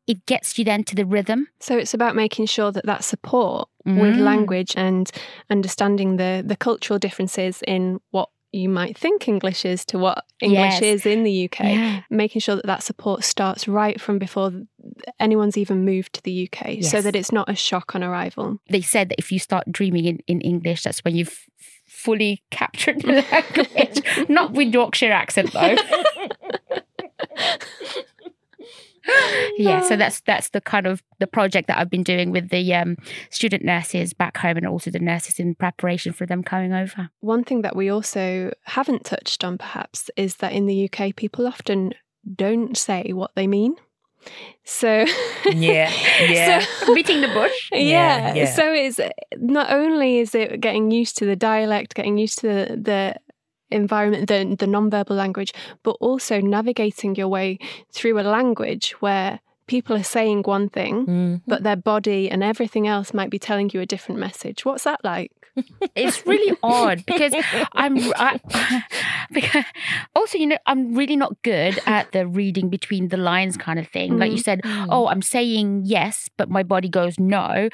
It 0.06 0.26
gets 0.26 0.58
you 0.58 0.64
then 0.64 0.84
to 0.84 0.94
the 0.94 1.04
rhythm. 1.06 1.46
So 1.60 1.78
it's 1.78 1.94
about 1.94 2.16
making 2.16 2.46
sure 2.46 2.72
that 2.72 2.86
that 2.86 3.04
support 3.04 3.68
with 3.84 4.16
Mm. 4.16 4.20
language 4.20 4.74
and 4.76 5.10
understanding 5.50 6.16
the 6.16 6.42
the 6.46 6.56
cultural 6.56 6.98
differences 6.98 7.62
in 7.66 8.00
what 8.10 8.28
you 8.54 8.68
might 8.68 8.98
think 8.98 9.28
English 9.28 9.64
is 9.64 9.84
to 9.86 9.98
what 9.98 10.24
English 10.42 10.80
Yes. 10.80 10.82
is 10.82 11.06
in 11.06 11.22
the 11.24 11.44
UK. 11.48 11.60
Yeah. 11.72 12.00
Making 12.10 12.40
sure 12.40 12.56
that 12.56 12.66
that 12.66 12.82
support 12.82 13.24
starts 13.24 13.66
right 13.66 13.98
from 14.00 14.18
before 14.18 14.52
anyone's 15.18 15.56
even 15.56 15.84
moved 15.86 16.12
to 16.14 16.22
the 16.22 16.46
UK, 16.46 16.82
so 16.82 17.00
that 17.00 17.16
it's 17.16 17.32
not 17.32 17.48
a 17.48 17.54
shock 17.54 17.94
on 17.94 18.02
arrival. 18.04 18.58
They 18.68 18.82
said 18.82 19.08
that 19.08 19.18
if 19.18 19.32
you 19.32 19.38
start 19.38 19.64
dreaming 19.72 20.04
in, 20.04 20.18
in 20.26 20.40
English, 20.42 20.82
that's 20.82 21.02
when 21.04 21.16
you've 21.16 21.46
fully 21.86 22.42
captured 22.50 23.00
the 23.00 23.24
language. 23.32 24.02
not 24.28 24.52
with 24.52 24.74
Yorkshire 24.74 25.12
accent 25.12 25.52
though. 25.52 25.76
yeah 29.56 29.80
so 29.80 29.96
that's 29.96 30.20
that's 30.22 30.50
the 30.50 30.60
kind 30.60 30.86
of 30.86 31.02
the 31.18 31.26
project 31.26 31.68
that 31.68 31.78
i've 31.78 31.90
been 31.90 32.02
doing 32.02 32.30
with 32.30 32.50
the 32.50 32.74
um, 32.74 32.96
student 33.30 33.64
nurses 33.64 34.12
back 34.12 34.36
home 34.36 34.56
and 34.56 34.66
also 34.66 34.90
the 34.90 34.98
nurses 34.98 35.38
in 35.38 35.54
preparation 35.54 36.12
for 36.12 36.26
them 36.26 36.42
coming 36.42 36.72
over 36.72 37.10
One 37.20 37.44
thing 37.44 37.62
that 37.62 37.76
we 37.76 37.88
also 37.88 38.52
haven't 38.64 39.04
touched 39.04 39.44
on, 39.44 39.58
perhaps, 39.58 40.10
is 40.16 40.36
that 40.36 40.52
in 40.52 40.66
the 40.66 40.90
UK, 40.90 41.14
people 41.16 41.46
often 41.46 41.92
don't 42.34 42.76
say 42.76 43.12
what 43.12 43.32
they 43.34 43.46
mean. 43.46 43.76
So, 44.64 45.04
Yeah, 45.50 45.90
yeah. 46.20 46.60
so, 46.60 46.94
beating 46.94 47.20
the 47.20 47.28
bush 47.28 47.70
yeah, 47.72 47.78
Yeah, 47.78 48.34
yeah. 48.34 48.54
So 48.54 48.72
it's 48.72 49.00
not 49.36 49.72
only 49.72 50.18
is 50.18 50.34
it 50.34 50.60
getting 50.60 50.90
used 50.90 51.18
to 51.18 51.26
the 51.26 51.34
dialect, 51.36 51.94
getting 51.94 52.18
used 52.18 52.38
to 52.40 52.46
the, 52.46 52.76
the 52.80 53.14
environment, 53.72 54.28
the 54.28 54.44
the 54.58 54.66
nonverbal 54.66 55.16
language, 55.16 55.52
but 55.82 55.96
also 56.00 56.40
navigating 56.40 57.14
your 57.16 57.28
way 57.28 57.58
through 57.92 58.18
a 58.20 58.22
language 58.22 58.92
where 59.00 59.40
people 59.66 59.96
are 59.96 60.02
saying 60.02 60.42
one 60.44 60.68
thing, 60.68 61.06
Mm. 61.06 61.40
but 61.46 61.62
their 61.62 61.76
body 61.76 62.30
and 62.30 62.42
everything 62.42 62.86
else 62.86 63.14
might 63.14 63.30
be 63.30 63.38
telling 63.38 63.70
you 63.72 63.80
a 63.80 63.86
different 63.86 64.18
message. 64.20 64.64
What's 64.64 64.84
that 64.84 65.00
like? 65.04 65.30
it's 65.94 66.26
really 66.26 66.56
odd 66.62 67.04
because 67.04 67.34
i'm 67.74 67.98
I, 68.16 68.40
because 69.30 69.64
also 70.16 70.38
you 70.38 70.46
know 70.46 70.56
i'm 70.64 70.94
really 70.94 71.14
not 71.14 71.42
good 71.42 71.78
at 71.84 72.10
the 72.12 72.26
reading 72.26 72.70
between 72.70 73.08
the 73.08 73.18
lines 73.18 73.58
kind 73.58 73.78
of 73.78 73.86
thing 73.88 74.16
like 74.18 74.32
you 74.32 74.38
said 74.38 74.62
Mm. 74.62 74.86
oh 74.88 75.08
i'm 75.08 75.20
saying 75.20 75.82
yes 75.84 76.30
but 76.38 76.48
my 76.48 76.62
body 76.62 76.88
goes 76.88 77.18
no 77.20 77.68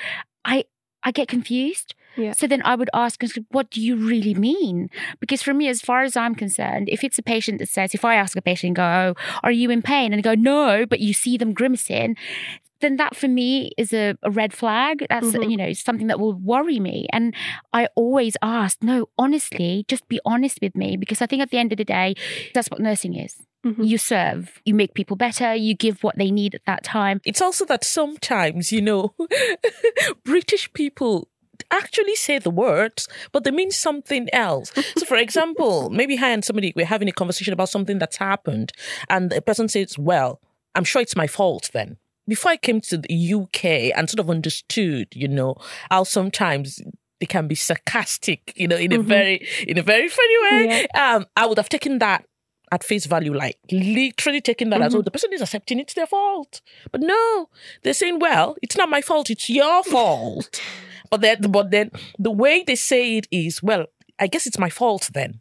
i 0.45 0.65
i 1.05 1.13
get 1.13 1.29
confused 1.29 1.95
Yeah. 2.19 2.33
so 2.33 2.47
then 2.47 2.63
i 2.65 2.75
would 2.75 2.91
ask 2.93 3.23
what 3.57 3.71
do 3.71 3.81
you 3.81 3.95
really 3.97 4.35
mean? 4.35 4.91
Because 5.21 5.43
for 5.43 5.55
me 5.55 5.69
as 5.69 5.81
far 5.81 6.03
as 6.03 6.17
i'm 6.17 6.35
concerned 6.35 6.89
if 6.91 7.05
it's 7.05 7.19
a 7.19 7.23
patient 7.23 7.59
that 7.61 7.69
says 7.69 7.95
if 7.95 8.05
i 8.05 8.15
ask 8.17 8.37
a 8.37 8.43
patient 8.43 8.71
and 8.71 8.77
go 8.77 8.85
oh 8.85 9.39
are 9.45 9.53
you 9.53 9.71
in 9.71 9.83
pain? 9.83 10.13
and 10.13 10.19
they 10.19 10.29
go 10.31 10.35
no 10.35 10.85
but 10.85 11.01
you 11.01 11.13
see 11.15 11.37
them 11.39 11.53
grimacing 11.55 12.17
then 12.81 12.95
that 12.97 13.17
for 13.17 13.27
me 13.27 13.73
is 13.77 13.93
a, 13.93 14.15
a 14.23 14.31
red 14.31 14.53
flag. 14.53 15.05
That's 15.09 15.33
Mhm. 15.33 15.51
you 15.51 15.57
know 15.57 15.73
something 15.73 16.07
that 16.07 16.21
will 16.21 16.35
worry 16.35 16.79
me. 16.79 17.07
And 17.13 17.35
i 17.73 17.89
always 17.97 18.37
ask 18.41 18.75
no 18.83 19.09
honestly 19.19 19.85
just 19.89 20.07
be 20.09 20.21
honest 20.25 20.59
with 20.63 20.75
me 20.77 20.97
because 20.97 21.21
i 21.21 21.27
think 21.27 21.43
at 21.43 21.51
the 21.51 21.59
end 21.59 21.73
of 21.73 21.79
the 21.79 21.85
day 21.85 22.15
that's 22.55 22.69
what 22.71 22.81
nursing 22.81 23.15
is. 23.17 23.35
Mhm. 23.67 23.85
you 23.91 23.99
serve. 23.99 24.63
You 24.65 24.75
make 24.83 24.95
people 24.95 25.17
better. 25.17 25.53
You 25.53 25.75
give 25.75 26.05
what 26.05 26.17
they 26.17 26.31
need 26.31 26.55
at 26.55 26.65
that 26.71 26.85
time. 26.85 27.21
It's 27.25 27.43
also 27.43 27.65
that 27.65 27.83
sometimes, 27.83 28.71
you 28.71 28.81
know, 28.81 29.03
British 30.25 30.73
people 30.73 31.29
actually 31.71 32.15
say 32.15 32.39
the 32.39 32.51
words, 32.51 33.09
but 33.33 33.45
they 33.45 33.51
mean 33.51 33.71
something 33.71 34.29
else. 34.33 34.73
So, 34.97 35.05
for 35.07 35.17
example, 35.17 35.91
maybe 35.93 36.19
I 36.19 36.31
and 36.31 36.45
somebody, 36.45 36.73
we're 36.77 36.87
having 36.87 37.09
a 37.09 37.13
conversation 37.13 37.53
about 37.53 37.69
something 37.69 37.99
that's 37.99 38.17
happened, 38.17 38.73
and 39.09 39.31
the 39.31 39.41
person 39.43 39.69
says, 39.69 39.99
Well, 39.99 40.41
I'm 40.75 40.85
sure 40.85 41.03
it's 41.03 41.17
my 41.17 41.27
fault 41.27 41.71
then. 41.73 41.97
Before 42.27 42.53
I 42.53 42.57
came 42.59 42.81
to 42.83 42.99
the 42.99 43.35
UK 43.35 43.65
and 43.97 44.09
sort 44.11 44.21
of 44.21 44.29
understood, 44.29 45.09
you 45.15 45.29
know, 45.29 45.57
how 45.91 46.05
sometimes 46.05 46.81
they 47.21 47.27
can 47.27 47.49
be 47.49 47.55
sarcastic, 47.55 48.53
you 48.55 48.69
know, 48.69 48.77
in 48.77 48.93
a 48.93 48.99
Mhm. 48.99 49.05
very, 49.05 49.49
in 49.67 49.79
a 49.79 49.83
very 49.83 50.09
funny 50.09 50.37
way. 50.43 50.87
Um, 50.95 51.27
I 51.37 51.47
would 51.47 51.59
have 51.59 51.69
taken 51.71 51.99
that 52.01 52.25
at 52.71 52.85
face 52.85 53.07
value, 53.07 53.33
like 53.35 53.59
literally 53.73 54.43
taking 54.43 54.69
that 54.71 54.83
as 54.83 54.95
oh, 54.95 55.01
the 55.01 55.11
person 55.11 55.33
is 55.33 55.41
accepting 55.41 55.81
it's 55.81 55.95
their 55.95 56.07
fault. 56.07 56.61
But 56.93 57.01
no, 57.01 57.49
they're 57.83 57.95
saying, 57.95 58.19
well, 58.19 58.57
it's 58.63 58.77
not 58.77 58.91
my 58.91 59.01
fault, 59.01 59.31
it's 59.31 59.49
your 59.49 59.83
fault. 59.85 60.61
but 61.11 61.21
then, 61.21 61.41
but 61.51 61.71
then 61.71 61.91
the 62.19 62.31
way 62.31 62.65
they 62.67 62.75
say 62.75 63.17
it 63.17 63.27
is, 63.31 63.63
well, 63.63 63.87
I 64.19 64.27
guess 64.27 64.47
it's 64.47 64.59
my 64.59 64.71
fault 64.71 65.11
then. 65.13 65.41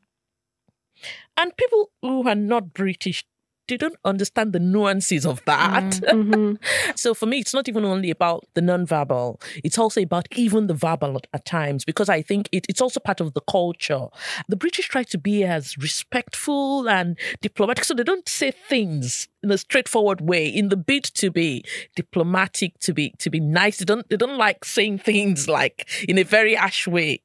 And 1.35 1.55
people 1.55 1.91
who 2.01 2.27
are 2.27 2.35
not 2.35 2.73
British 2.73 3.25
they 3.67 3.77
don't 3.77 3.97
understand 4.05 4.53
the 4.53 4.59
nuances 4.59 5.25
of 5.25 5.43
that. 5.45 5.83
Mm-hmm. 5.83 6.55
so 6.95 7.13
for 7.13 7.25
me, 7.25 7.39
it's 7.39 7.53
not 7.53 7.67
even 7.67 7.85
only 7.85 8.09
about 8.09 8.45
the 8.53 8.61
nonverbal; 8.61 9.41
it's 9.63 9.77
also 9.77 10.01
about 10.01 10.27
even 10.35 10.67
the 10.67 10.73
verbal 10.73 11.17
at, 11.17 11.27
at 11.33 11.45
times 11.45 11.85
because 11.85 12.09
I 12.09 12.21
think 12.21 12.49
it, 12.51 12.65
it's 12.69 12.81
also 12.81 12.99
part 12.99 13.21
of 13.21 13.33
the 13.33 13.41
culture. 13.41 14.07
The 14.47 14.55
British 14.55 14.87
try 14.87 15.03
to 15.03 15.17
be 15.17 15.43
as 15.43 15.77
respectful 15.77 16.89
and 16.89 17.17
diplomatic, 17.41 17.83
so 17.83 17.93
they 17.93 18.03
don't 18.03 18.27
say 18.27 18.51
things 18.51 19.27
in 19.43 19.51
a 19.51 19.57
straightforward 19.57 20.21
way. 20.21 20.47
In 20.47 20.69
the 20.69 20.77
bid 20.77 21.03
to 21.03 21.31
be 21.31 21.63
diplomatic, 21.95 22.79
to 22.79 22.93
be 22.93 23.13
to 23.19 23.29
be 23.29 23.39
nice, 23.39 23.77
they 23.77 23.85
don't 23.85 24.07
they 24.09 24.17
don't 24.17 24.37
like 24.37 24.65
saying 24.65 24.99
things 24.99 25.47
like 25.47 25.87
in 26.07 26.17
a 26.17 26.23
very 26.23 26.55
ash 26.55 26.87
way. 26.87 27.21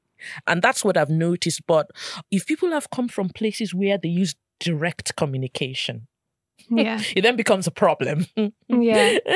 And 0.47 0.63
that's 0.63 0.85
what 0.85 0.97
I've 0.97 1.11
noticed. 1.11 1.67
But 1.67 1.91
if 2.31 2.47
people 2.47 2.71
have 2.71 2.91
come 2.91 3.09
from 3.09 3.29
places 3.29 3.75
where 3.75 3.99
they 3.99 4.09
use 4.09 4.35
direct 4.61 5.17
communication, 5.17 6.07
Yeah. 6.77 7.01
it 7.17 7.23
then 7.23 7.37
becomes 7.37 7.67
a 7.67 7.71
problem. 7.71 8.27
Yeah. 8.69 9.19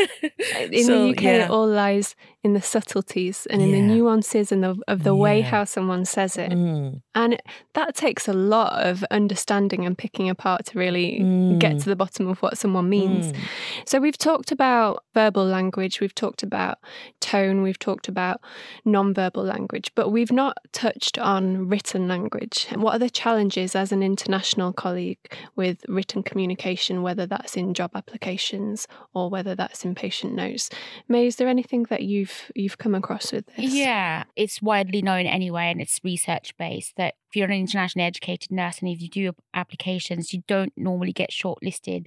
In 0.71 0.85
So, 0.85 1.05
the 1.07 1.11
UK, 1.13 1.23
yeah. 1.23 1.45
it 1.45 1.51
all 1.51 1.67
lies 1.69 2.15
in 2.43 2.53
the 2.55 2.63
subtleties 2.63 3.47
and 3.51 3.61
in 3.61 3.73
the 3.73 3.81
nuances 3.81 4.53
and 4.53 4.63
the, 4.63 4.77
of 4.87 5.03
the 5.03 5.17
way 5.17 5.41
how 5.41 5.65
someone 5.65 6.05
says 6.05 6.37
it. 6.37 6.53
Mm, 6.53 7.03
And 7.13 7.43
that 7.75 7.97
takes 7.97 8.29
a 8.29 8.33
lot 8.33 8.87
of 8.87 9.03
understanding 9.11 9.85
and 9.85 9.99
picking 9.99 10.31
apart 10.31 10.65
to 10.67 10.79
really 10.79 11.17
get 11.59 11.73
Mm. 11.75 11.83
to 11.83 11.89
the 11.89 11.97
bottom 11.97 12.29
of 12.29 12.41
what 12.43 12.57
someone 12.57 12.89
means. 12.89 13.33
mm. 13.33 13.37
So 13.85 13.99
we've 13.99 14.17
talked 14.17 14.53
about 14.53 15.03
verbal 15.13 15.45
language, 15.45 16.01
we've 16.01 16.15
talked 16.15 16.45
about 16.45 16.79
tone, 17.21 17.63
we've 17.63 17.81
talked 17.81 18.07
about 18.07 18.41
non-verbal 18.85 19.43
language, 19.43 19.91
but 19.97 20.11
we've 20.11 20.31
not 20.31 20.57
touched 20.73 21.19
on 21.19 21.69
written 21.69 22.07
language. 22.07 22.69
And 22.71 22.81
what 22.81 22.95
are 22.95 23.01
the 23.01 23.11
challenges 23.11 23.75
as 23.75 23.91
an 23.91 24.05
international 24.05 24.73
colleague 24.73 25.19
with 25.57 25.85
written 25.89 26.23
communication, 26.23 27.03
whether 27.03 27.26
that's 27.27 27.57
in 27.57 27.75
job 27.75 27.93
applications 27.95 28.87
or 29.15 29.29
whether 29.31 29.55
that's 29.55 29.85
in 29.85 29.95
patient 29.95 30.35
notes? 30.35 30.71
May, 31.09 31.27
is 31.27 31.37
there 31.37 31.49
anything 31.49 31.85
that 31.91 32.03
you've 32.03 32.51
you've 32.55 32.79
come 32.79 32.95
across 32.95 33.33
with 33.33 33.47
this? 33.57 33.73
Yeah, 33.73 34.25
it's 34.37 34.63
widely 34.63 35.03
known 35.03 35.27
anyway, 35.27 35.71
and 35.71 35.81
it's 35.81 36.01
research 36.05 36.57
based 36.59 36.97
that 36.97 37.15
if 37.29 37.37
you're 37.37 37.47
an 37.47 37.53
internationally 37.53 38.07
educated 38.07 38.51
nurse 38.53 38.79
and 38.81 38.89
if 38.89 39.01
you 39.03 39.09
do 39.09 39.21
your 39.21 39.35
applications, 39.55 40.33
you 40.33 40.43
don't 40.47 40.73
normally 40.77 41.13
get 41.13 41.31
shortlisted 41.31 42.07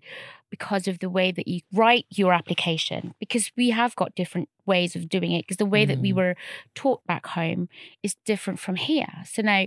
because 0.50 0.88
of 0.88 1.00
the 1.00 1.10
way 1.10 1.32
that 1.32 1.48
you 1.48 1.62
write 1.74 2.06
your 2.10 2.34
application. 2.34 3.14
Because 3.20 3.52
we 3.56 3.70
have 3.70 3.96
got 3.96 4.16
different 4.16 4.50
ways 4.66 4.96
of 4.96 5.10
doing 5.10 5.32
it, 5.32 5.44
because 5.44 5.58
the 5.58 5.66
way 5.66 5.86
that 5.86 6.00
we 6.00 6.12
Mm. 6.12 6.16
were 6.16 6.36
taught 6.74 7.06
back 7.06 7.28
home 7.28 7.70
is 8.02 8.16
different 8.26 8.60
from 8.60 8.76
here. 8.76 9.10
So 9.26 9.42
now 9.42 9.66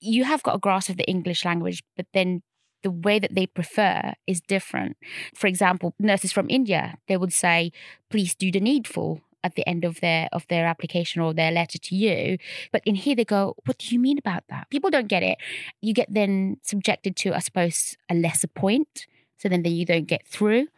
you 0.00 0.24
have 0.24 0.42
got 0.42 0.54
a 0.56 0.58
grasp 0.58 0.90
of 0.90 0.96
the 0.96 1.08
English 1.08 1.44
language, 1.44 1.82
but 1.96 2.06
then 2.14 2.42
the 2.84 2.90
way 2.90 3.18
that 3.18 3.34
they 3.34 3.46
prefer 3.46 4.12
is 4.28 4.40
different. 4.40 4.96
For 5.34 5.48
example, 5.48 5.94
nurses 5.98 6.30
from 6.30 6.48
India, 6.48 6.98
they 7.08 7.16
would 7.16 7.32
say, 7.32 7.72
please 8.10 8.34
do 8.36 8.52
the 8.52 8.60
needful 8.60 9.22
at 9.42 9.56
the 9.56 9.68
end 9.68 9.84
of 9.84 10.00
their 10.00 10.28
of 10.32 10.46
their 10.48 10.66
application 10.66 11.20
or 11.20 11.34
their 11.34 11.50
letter 11.50 11.78
to 11.78 11.96
you. 11.96 12.38
But 12.72 12.82
in 12.84 12.94
here 12.94 13.16
they 13.16 13.24
go, 13.24 13.56
what 13.64 13.78
do 13.78 13.94
you 13.94 13.98
mean 13.98 14.18
about 14.18 14.44
that? 14.50 14.70
People 14.70 14.90
don't 14.90 15.08
get 15.08 15.22
it. 15.22 15.38
You 15.80 15.92
get 15.92 16.12
then 16.12 16.58
subjected 16.62 17.16
to, 17.16 17.34
I 17.34 17.40
suppose, 17.40 17.96
a 18.08 18.14
lesser 18.14 18.48
point. 18.48 19.06
So 19.38 19.48
then, 19.48 19.62
then 19.62 19.72
you 19.72 19.84
don't 19.84 20.06
get 20.06 20.26
through. 20.26 20.68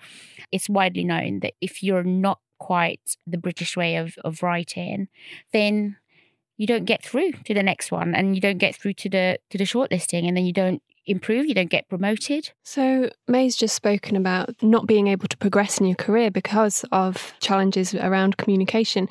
It's 0.51 0.69
widely 0.69 1.05
known 1.05 1.40
that 1.40 1.55
if 1.61 1.83
you're 1.83 2.03
not 2.03 2.40
quite 2.59 3.16
the 3.27 3.38
British 3.38 3.77
way 3.77 3.97
of, 3.97 4.16
of 4.25 4.42
writing, 4.42 5.09
then 5.53 5.97
you 6.57 6.66
don't 6.66 6.85
get 6.85 7.05
through 7.05 7.33
to 7.45 7.55
the 7.55 7.62
next 7.62 7.92
one 7.92 8.14
and 8.14 8.35
you 8.35 8.40
don't 8.40 8.59
get 8.59 8.75
through 8.75 8.95
to 8.95 9.09
the 9.11 9.38
to 9.51 9.59
the 9.59 9.64
shortlisting 9.64 10.27
and 10.27 10.37
then 10.37 10.47
you 10.47 10.53
don't 10.53 10.83
improve, 11.07 11.47
you 11.47 11.55
don't 11.55 11.71
get 11.71 11.88
promoted. 11.88 12.51
So, 12.62 13.11
May's 13.29 13.57
just 13.57 13.75
spoken 13.75 14.16
about 14.16 14.55
not 14.62 14.87
being 14.87 15.07
able 15.09 15.29
to 15.29 15.37
progress 15.37 15.79
in 15.79 15.87
your 15.87 15.97
career 15.97 16.31
because 16.31 16.85
of 16.92 17.33
challenges 17.40 17.95
around 17.95 18.37
communication. 18.37 19.09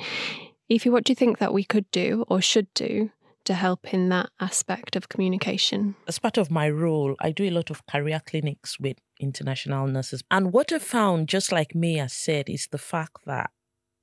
Ife, 0.72 0.86
what 0.88 1.04
do 1.04 1.12
you 1.12 1.16
think 1.16 1.38
that 1.38 1.54
we 1.54 1.64
could 1.64 1.90
do 1.92 2.26
or 2.28 2.42
should 2.42 2.74
do 2.74 3.12
to 3.46 3.54
help 3.54 3.94
in 3.94 4.10
that 4.10 4.30
aspect 4.40 4.96
of 4.96 5.10
communication? 5.10 5.96
As 6.08 6.20
part 6.20 6.38
of 6.38 6.50
my 6.50 6.70
role, 6.70 7.16
I 7.20 7.32
do 7.32 7.48
a 7.48 7.52
lot 7.52 7.70
of 7.70 7.86
career 7.86 8.22
clinics 8.26 8.80
with 8.80 8.98
international 9.20 9.88
nurses. 9.88 10.24
And 10.32 10.52
what 10.52 10.72
I 10.72 10.80
found, 10.80 11.30
just 11.30 11.52
like 11.52 11.76
me 11.76 11.98
has 11.98 12.14
said, 12.14 12.50
is 12.50 12.68
the 12.72 12.80
fact 12.80 13.26
that 13.26 13.52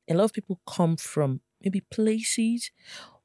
a 0.09 0.15
lot 0.15 0.25
of 0.25 0.33
people 0.33 0.61
come 0.67 0.97
from 0.97 1.41
maybe 1.61 1.81
places 1.81 2.71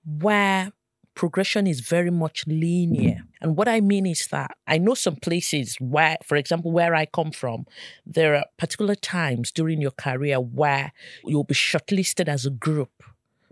where 0.06 0.72
progression 1.18 1.66
is 1.66 1.80
very 1.80 2.12
much 2.12 2.46
linear. 2.46 3.16
Mm-hmm. 3.16 3.42
And 3.42 3.58
what 3.58 3.68
I 3.68 3.82
mean 3.82 4.06
is 4.06 4.28
that 4.28 4.52
I 4.68 4.78
know 4.78 4.94
some 4.94 5.16
places 5.16 5.76
where, 5.80 6.18
for 6.24 6.38
example, 6.38 6.72
where 6.72 6.94
I 6.94 7.08
come 7.08 7.32
from, 7.32 7.66
there 8.06 8.36
are 8.36 8.46
particular 8.58 8.94
times 8.94 9.52
during 9.52 9.82
your 9.82 9.92
career 9.92 10.40
where 10.40 10.94
you'll 11.26 11.44
be 11.44 11.56
shortlisted 11.56 12.28
as 12.30 12.46
a 12.46 12.52
group. 12.52 12.92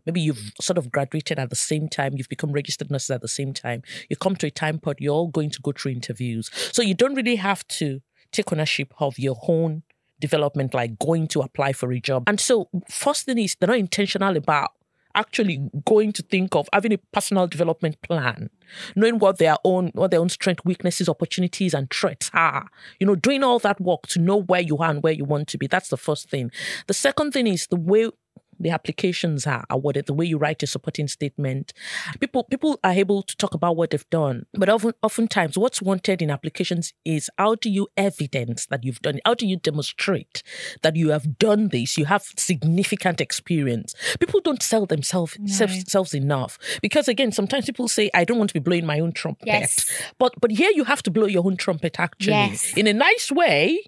Maybe 0.05 0.21
you've 0.21 0.53
sort 0.61 0.77
of 0.77 0.91
graduated 0.91 1.39
at 1.39 1.49
the 1.49 1.55
same 1.55 1.89
time, 1.89 2.13
you've 2.15 2.29
become 2.29 2.51
registered 2.51 2.91
nurses 2.91 3.09
at 3.09 3.21
the 3.21 3.27
same 3.27 3.51
time. 3.51 3.81
You 4.09 4.15
come 4.15 4.35
to 4.35 4.47
a 4.47 4.51
time 4.51 4.77
pod, 4.77 4.97
you're 4.99 5.15
all 5.15 5.29
going 5.29 5.49
to 5.49 5.61
go 5.61 5.71
through 5.71 5.93
interviews. 5.93 6.51
So 6.71 6.83
you 6.83 6.93
don't 6.93 7.15
really 7.15 7.37
have 7.37 7.67
to 7.79 8.01
take 8.31 8.53
ownership 8.53 8.93
of 8.99 9.17
your 9.17 9.37
own 9.47 9.81
development, 10.19 10.75
like 10.75 10.99
going 10.99 11.27
to 11.29 11.41
apply 11.41 11.73
for 11.73 11.91
a 11.91 11.99
job. 11.99 12.25
And 12.27 12.39
so, 12.39 12.69
first 12.89 13.25
thing 13.25 13.39
is, 13.39 13.55
they're 13.59 13.67
not 13.67 13.79
intentional 13.79 14.37
about 14.37 14.69
actually 15.15 15.69
going 15.85 16.11
to 16.13 16.21
think 16.21 16.55
of 16.55 16.69
having 16.73 16.93
a 16.93 16.97
personal 17.11 17.47
development 17.47 18.01
plan, 18.01 18.49
knowing 18.95 19.19
what 19.19 19.37
their 19.37 19.55
own 19.63 19.91
what 19.93 20.11
their 20.11 20.19
own 20.19 20.29
strength, 20.29 20.63
weaknesses, 20.65 21.09
opportunities, 21.09 21.73
and 21.73 21.89
threats 21.89 22.29
are. 22.33 22.67
You 22.99 23.07
know, 23.07 23.15
doing 23.15 23.43
all 23.43 23.59
that 23.59 23.81
work 23.81 24.07
to 24.07 24.19
know 24.19 24.41
where 24.41 24.61
you 24.61 24.77
are 24.77 24.91
and 24.91 25.01
where 25.01 25.13
you 25.13 25.25
want 25.25 25.47
to 25.49 25.57
be. 25.57 25.67
That's 25.67 25.89
the 25.89 25.97
first 25.97 26.29
thing. 26.29 26.51
The 26.87 26.93
second 26.93 27.31
thing 27.31 27.47
is 27.47 27.67
the 27.67 27.77
way 27.77 28.09
the 28.59 28.69
applications 28.69 29.45
are 29.47 29.65
awarded, 29.69 30.05
the 30.05 30.13
way 30.13 30.25
you 30.25 30.37
write 30.37 30.63
a 30.63 30.67
supporting 30.67 31.07
statement. 31.07 31.73
People 32.19 32.43
people 32.45 32.79
are 32.83 32.91
able 32.91 33.21
to 33.23 33.35
talk 33.37 33.53
about 33.53 33.75
what 33.75 33.89
they've 33.91 34.09
done, 34.09 34.45
but 34.53 34.69
often 34.69 34.93
oftentimes 35.01 35.57
what's 35.57 35.81
wanted 35.81 36.21
in 36.21 36.29
applications 36.31 36.93
is 37.03 37.29
how 37.37 37.55
do 37.55 37.69
you 37.69 37.87
evidence 37.97 38.65
that 38.67 38.83
you've 38.83 39.01
done 39.01 39.15
it? 39.17 39.21
How 39.25 39.33
do 39.33 39.45
you 39.47 39.57
demonstrate 39.57 40.43
that 40.81 40.95
you 40.95 41.09
have 41.09 41.37
done 41.37 41.69
this? 41.69 41.97
You 41.97 42.05
have 42.05 42.23
significant 42.37 43.21
experience. 43.21 43.93
People 44.19 44.39
don't 44.41 44.63
sell 44.63 44.85
themselves 44.85 45.37
self, 45.45 45.71
selves 45.87 46.13
enough 46.13 46.57
because 46.81 47.07
again, 47.07 47.31
sometimes 47.31 47.65
people 47.65 47.87
say, 47.87 48.09
"I 48.13 48.23
don't 48.23 48.37
want 48.37 48.49
to 48.49 48.53
be 48.53 48.59
blowing 48.59 48.85
my 48.85 48.99
own 48.99 49.11
trumpet," 49.11 49.47
Yes. 49.47 49.85
but 50.17 50.33
but 50.39 50.51
here 50.51 50.71
you 50.73 50.83
have 50.85 51.03
to 51.03 51.11
blow 51.11 51.25
your 51.27 51.45
own 51.45 51.57
trumpet 51.57 51.99
actually 51.99 52.33
Yes. 52.33 52.73
in 52.77 52.87
a 52.87 52.93
nice 52.93 53.31
way. 53.31 53.79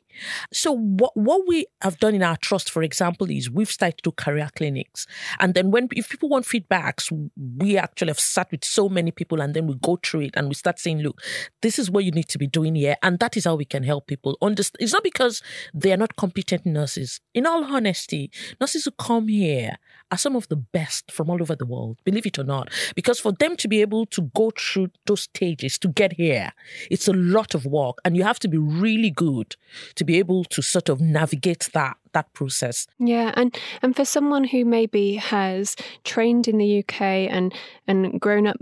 So 0.52 0.72
what 0.72 1.16
what 1.16 1.48
we 1.48 1.66
have 1.82 2.00
done 2.00 2.16
in 2.16 2.24
our 2.24 2.38
trust, 2.38 2.70
for 2.70 2.84
example, 2.84 3.30
is 3.30 3.50
we've 3.50 3.72
started 3.72 4.04
to 4.04 4.12
career 4.12 4.50
clinics, 4.56 5.08
and 5.40 5.54
then 5.54 5.72
when 5.72 5.88
if 5.92 6.10
people 6.10 6.30
want 6.30 6.46
feedbacks, 6.46 7.12
we 7.58 7.78
actually 7.78 8.10
have 8.10 8.20
sat 8.20 8.52
with 8.52 8.64
so 8.64 8.90
many 8.90 9.12
people, 9.12 9.42
and 9.42 9.54
then 9.54 9.68
we 9.68 9.76
go 9.76 10.00
through 10.04 10.22
it 10.22 10.32
and 10.36 10.48
we 10.48 10.54
start 10.54 10.80
saying, 10.80 11.00
look, 11.00 11.22
this 11.62 11.80
is 11.80 11.90
what 11.90 12.04
you 12.04 12.12
need 12.12 12.28
to 12.30 12.38
be 12.38 12.48
doing 12.48 12.76
here, 12.76 12.96
and 13.02 13.20
that 13.20 13.38
is 13.38 13.46
how 13.46 13.56
we 13.56 13.66
can 13.66 13.84
help 13.84 14.08
people 14.08 14.38
understand. 14.42 14.78
It's 14.82 14.94
not 14.94 15.04
because 15.04 15.42
they 15.74 15.92
are 15.92 15.98
not 15.98 16.16
competent 16.16 16.66
nurses. 16.66 17.20
In 17.34 17.46
all 17.46 17.64
honesty, 17.64 18.32
nurses 18.60 18.86
who 18.86 18.92
come 18.92 19.28
here 19.28 19.78
are 20.12 20.18
some 20.18 20.36
of 20.36 20.48
the 20.48 20.56
best 20.56 21.12
from 21.12 21.30
all 21.30 21.42
over 21.42 21.56
the 21.56 21.66
world, 21.66 21.98
believe 22.04 22.26
it 22.26 22.40
or 22.40 22.44
not. 22.44 22.70
Because 22.96 23.20
for 23.20 23.32
them 23.34 23.58
to 23.58 23.68
be 23.68 23.82
able 23.82 24.06
to 24.08 24.22
go 24.36 24.52
through 24.58 24.90
those 25.06 25.22
stages 25.22 25.78
to 25.80 25.90
get 25.90 26.14
here, 26.14 26.54
it's 26.90 27.08
a 27.08 27.14
lot 27.14 27.54
of 27.54 27.66
work. 27.66 27.98
And 28.06 28.16
you 28.16 28.24
have 28.24 28.40
to 28.40 28.48
be 28.48 28.58
really 28.58 29.10
good 29.12 29.56
to 29.96 30.04
be 30.06 30.18
able 30.18 30.46
to 30.46 30.62
sort 30.62 30.90
of 30.90 31.02
navigate 31.02 31.70
that 31.74 31.98
that 32.14 32.32
process. 32.34 32.88
Yeah, 33.00 33.32
and 33.36 33.56
and 33.82 33.96
for 33.96 34.06
someone 34.06 34.46
who 34.46 34.66
maybe 34.66 35.16
has 35.16 35.76
trained 36.04 36.48
in 36.48 36.58
the 36.58 36.80
UK 36.80 37.02
and 37.02 37.54
and 37.88 38.20
grown 38.20 38.48
up 38.48 38.58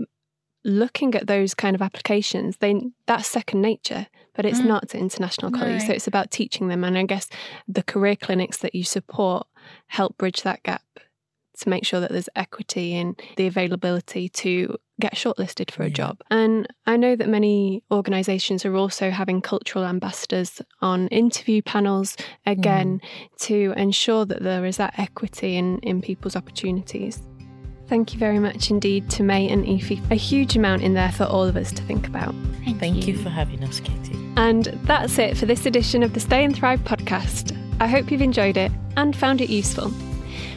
looking 0.64 1.14
at 1.14 1.28
those 1.28 1.54
kind 1.54 1.76
of 1.76 1.82
applications, 1.82 2.56
they 2.56 2.74
that's 3.06 3.28
second 3.28 3.62
nature, 3.62 4.08
but 4.34 4.44
it's 4.44 4.60
Mm. 4.60 4.66
not 4.66 4.88
to 4.88 4.98
international 4.98 5.52
colleagues. 5.52 5.86
So 5.86 5.92
it's 5.92 6.08
about 6.08 6.30
teaching 6.32 6.68
them, 6.68 6.82
and 6.82 6.98
I 6.98 7.04
guess 7.04 7.28
the 7.68 7.84
career 7.84 8.16
clinics 8.16 8.58
that 8.58 8.74
you 8.74 8.82
support 8.82 9.46
help 9.86 10.18
bridge 10.18 10.42
that 10.42 10.62
gap 10.64 10.82
to 11.60 11.68
make 11.68 11.84
sure 11.84 12.00
that 12.00 12.10
there's 12.10 12.28
equity 12.36 12.94
in 12.94 13.16
the 13.36 13.46
availability 13.46 14.28
to 14.28 14.76
get 15.00 15.14
shortlisted 15.14 15.70
for 15.70 15.82
a 15.82 15.88
Yeah. 15.88 15.92
job. 15.92 16.22
And 16.30 16.66
I 16.86 16.96
know 16.96 17.16
that 17.16 17.28
many 17.28 17.82
organisations 17.90 18.64
are 18.64 18.74
also 18.76 19.10
having 19.10 19.42
cultural 19.42 19.84
ambassadors 19.84 20.62
on 20.80 21.08
interview 21.08 21.60
panels 21.62 22.16
again 22.46 23.00
mm. 23.00 23.38
to 23.46 23.74
ensure 23.76 24.24
that 24.24 24.42
there 24.42 24.64
is 24.64 24.78
that 24.78 24.94
equity 24.98 25.56
in, 25.56 25.78
in 25.80 26.00
people's 26.00 26.36
opportunities. 26.36 27.22
Thank 27.88 28.12
you 28.12 28.18
very 28.18 28.40
much 28.40 28.70
indeed 28.70 29.08
to 29.10 29.22
May 29.22 29.48
and 29.48 29.64
Ife. 29.68 29.92
A 30.10 30.16
huge 30.16 30.56
amount 30.56 30.82
in 30.82 30.94
there 30.94 31.12
for 31.12 31.24
all 31.24 31.44
of 31.44 31.56
us 31.56 31.70
to 31.72 31.82
think 31.82 32.08
about. 32.08 32.34
Thank, 32.64 32.80
Thank 32.80 33.06
you 33.06 33.16
for 33.16 33.28
having 33.28 33.62
us, 33.62 33.78
Katy. 33.80 34.16
And 34.36 34.64
that's 34.84 35.18
it 35.18 35.36
for 35.36 35.46
this 35.46 35.66
edition 35.66 36.02
of 36.02 36.12
the 36.12 36.20
Stay 36.20 36.44
and 36.44 36.54
Thrive 36.54 36.80
podcast. 36.80 37.56
I 37.80 37.86
hope 37.86 38.10
you've 38.10 38.22
enjoyed 38.22 38.56
it 38.56 38.72
and 38.96 39.14
found 39.14 39.40
it 39.40 39.50
useful. 39.50 39.92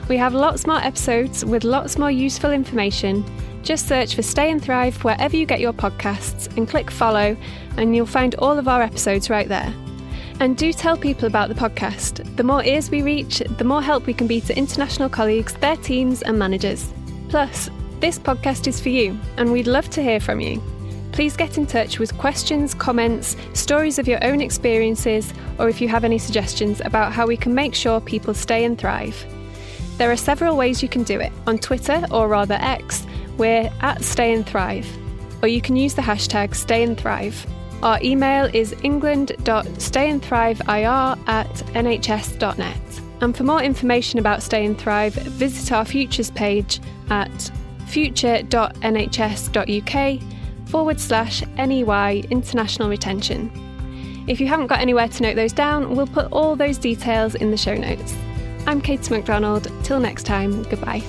We 0.10 0.18
have 0.18 0.34
lots 0.34 0.66
more 0.66 0.84
episodes 0.84 1.46
with 1.46 1.64
lots 1.64 2.00
more 2.00 2.10
useful 2.10 2.50
information. 2.50 3.24
Just 3.62 3.88
search 3.88 4.16
for 4.16 4.24
Stay 4.24 4.50
and 4.50 4.60
Thrive 4.60 5.04
wherever 5.04 5.38
you 5.38 5.46
get 5.46 5.60
your 5.60 5.72
podcasts 5.72 6.58
and 6.58 6.68
click 6.68 6.90
follow, 6.90 7.38
and 7.78 7.96
you'll 7.96 8.08
find 8.08 8.34
all 8.36 8.58
of 8.58 8.68
our 8.68 8.82
episodes 8.82 9.30
right 9.30 9.48
there. 9.48 9.72
And 10.40 10.58
do 10.58 10.74
tell 10.74 10.98
people 10.98 11.28
about 11.28 11.50
the 11.50 11.54
podcast. 11.54 12.36
The 12.38 12.44
more 12.44 12.64
ears 12.64 12.90
we 12.90 13.04
reach, 13.04 13.44
the 13.60 13.64
more 13.64 13.84
help 13.84 14.08
we 14.08 14.16
can 14.16 14.26
be 14.26 14.42
to 14.42 14.58
international 14.58 15.10
colleagues, 15.10 15.54
their 15.54 15.78
teams, 15.78 16.24
and 16.24 16.40
managers. 16.40 16.92
Plus, 17.28 17.70
this 18.00 18.18
podcast 18.18 18.66
is 18.66 18.82
for 18.82 18.90
you, 18.90 19.16
and 19.38 19.52
we'd 19.52 19.68
love 19.68 19.92
to 19.92 20.02
hear 20.02 20.20
from 20.20 20.40
you. 20.40 20.60
Please 21.12 21.38
get 21.38 21.60
in 21.60 21.68
touch 21.68 22.00
with 22.00 22.18
questions, 22.18 22.74
comments, 22.74 23.36
stories 23.54 24.00
of 24.00 24.08
your 24.08 24.24
own 24.26 24.42
experiences, 24.42 25.32
or 25.60 25.70
if 25.70 25.80
you 25.80 25.88
have 25.88 26.04
any 26.04 26.18
suggestions 26.18 26.82
about 26.84 27.14
how 27.14 27.28
we 27.28 27.38
can 27.38 27.54
make 27.54 27.76
sure 27.76 28.02
people 28.02 28.34
stay 28.34 28.66
and 28.66 28.80
thrive. 28.80 29.24
There 30.00 30.10
are 30.10 30.18
several 30.18 30.56
ways 30.56 30.82
you 30.82 30.88
can 30.88 31.04
do 31.04 31.20
it. 31.20 31.34
On 31.46 31.60
Twitter, 31.60 32.06
or 32.10 32.30
rather 32.30 32.58
X, 32.62 33.06
we're 33.38 33.70
at 33.82 34.02
Stay 34.02 34.34
and 34.34 34.48
Thrive, 34.48 34.88
or 35.42 35.50
you 35.50 35.62
can 35.62 35.76
use 35.76 35.94
the 35.94 36.02
hashtag 36.02 36.56
Stay 36.56 36.84
and 36.84 36.98
Thrive. 36.98 37.46
Our 37.84 38.00
email 38.02 38.46
is 38.54 38.74
england.stayandthriveir 38.82 41.28
at 41.28 41.50
nhs.net. 41.50 43.02
And 43.20 43.36
for 43.36 43.44
more 43.44 43.62
information 43.62 44.20
about 44.20 44.42
Stay 44.42 44.66
and 44.66 44.80
Thrive, 44.80 45.16
visit 45.16 45.74
our 45.74 45.84
Futures 45.84 46.32
page 46.32 46.80
at 47.10 47.52
future.nhs.uk 47.88 50.22
forward 50.70 51.00
slash 51.02 51.44
NEY 51.58 52.24
International 52.30 52.88
Retention. 52.88 53.52
If 54.28 54.40
you 54.40 54.48
haven't 54.48 54.68
got 54.68 54.80
anywhere 54.80 55.10
to 55.10 55.24
note 55.24 55.36
those 55.36 55.52
down, 55.52 55.94
we'll 55.94 56.08
put 56.08 56.32
all 56.32 56.56
those 56.56 56.78
details 56.78 57.36
in 57.36 57.52
the 57.52 57.58
show 57.58 57.76
notes. 57.76 58.16
I'm 58.68 58.82
Katy 58.82 59.14
McDonald. 59.14 59.72
Till 59.84 60.00
next 60.00 60.24
time, 60.24 60.64
goodbye. 60.64 61.04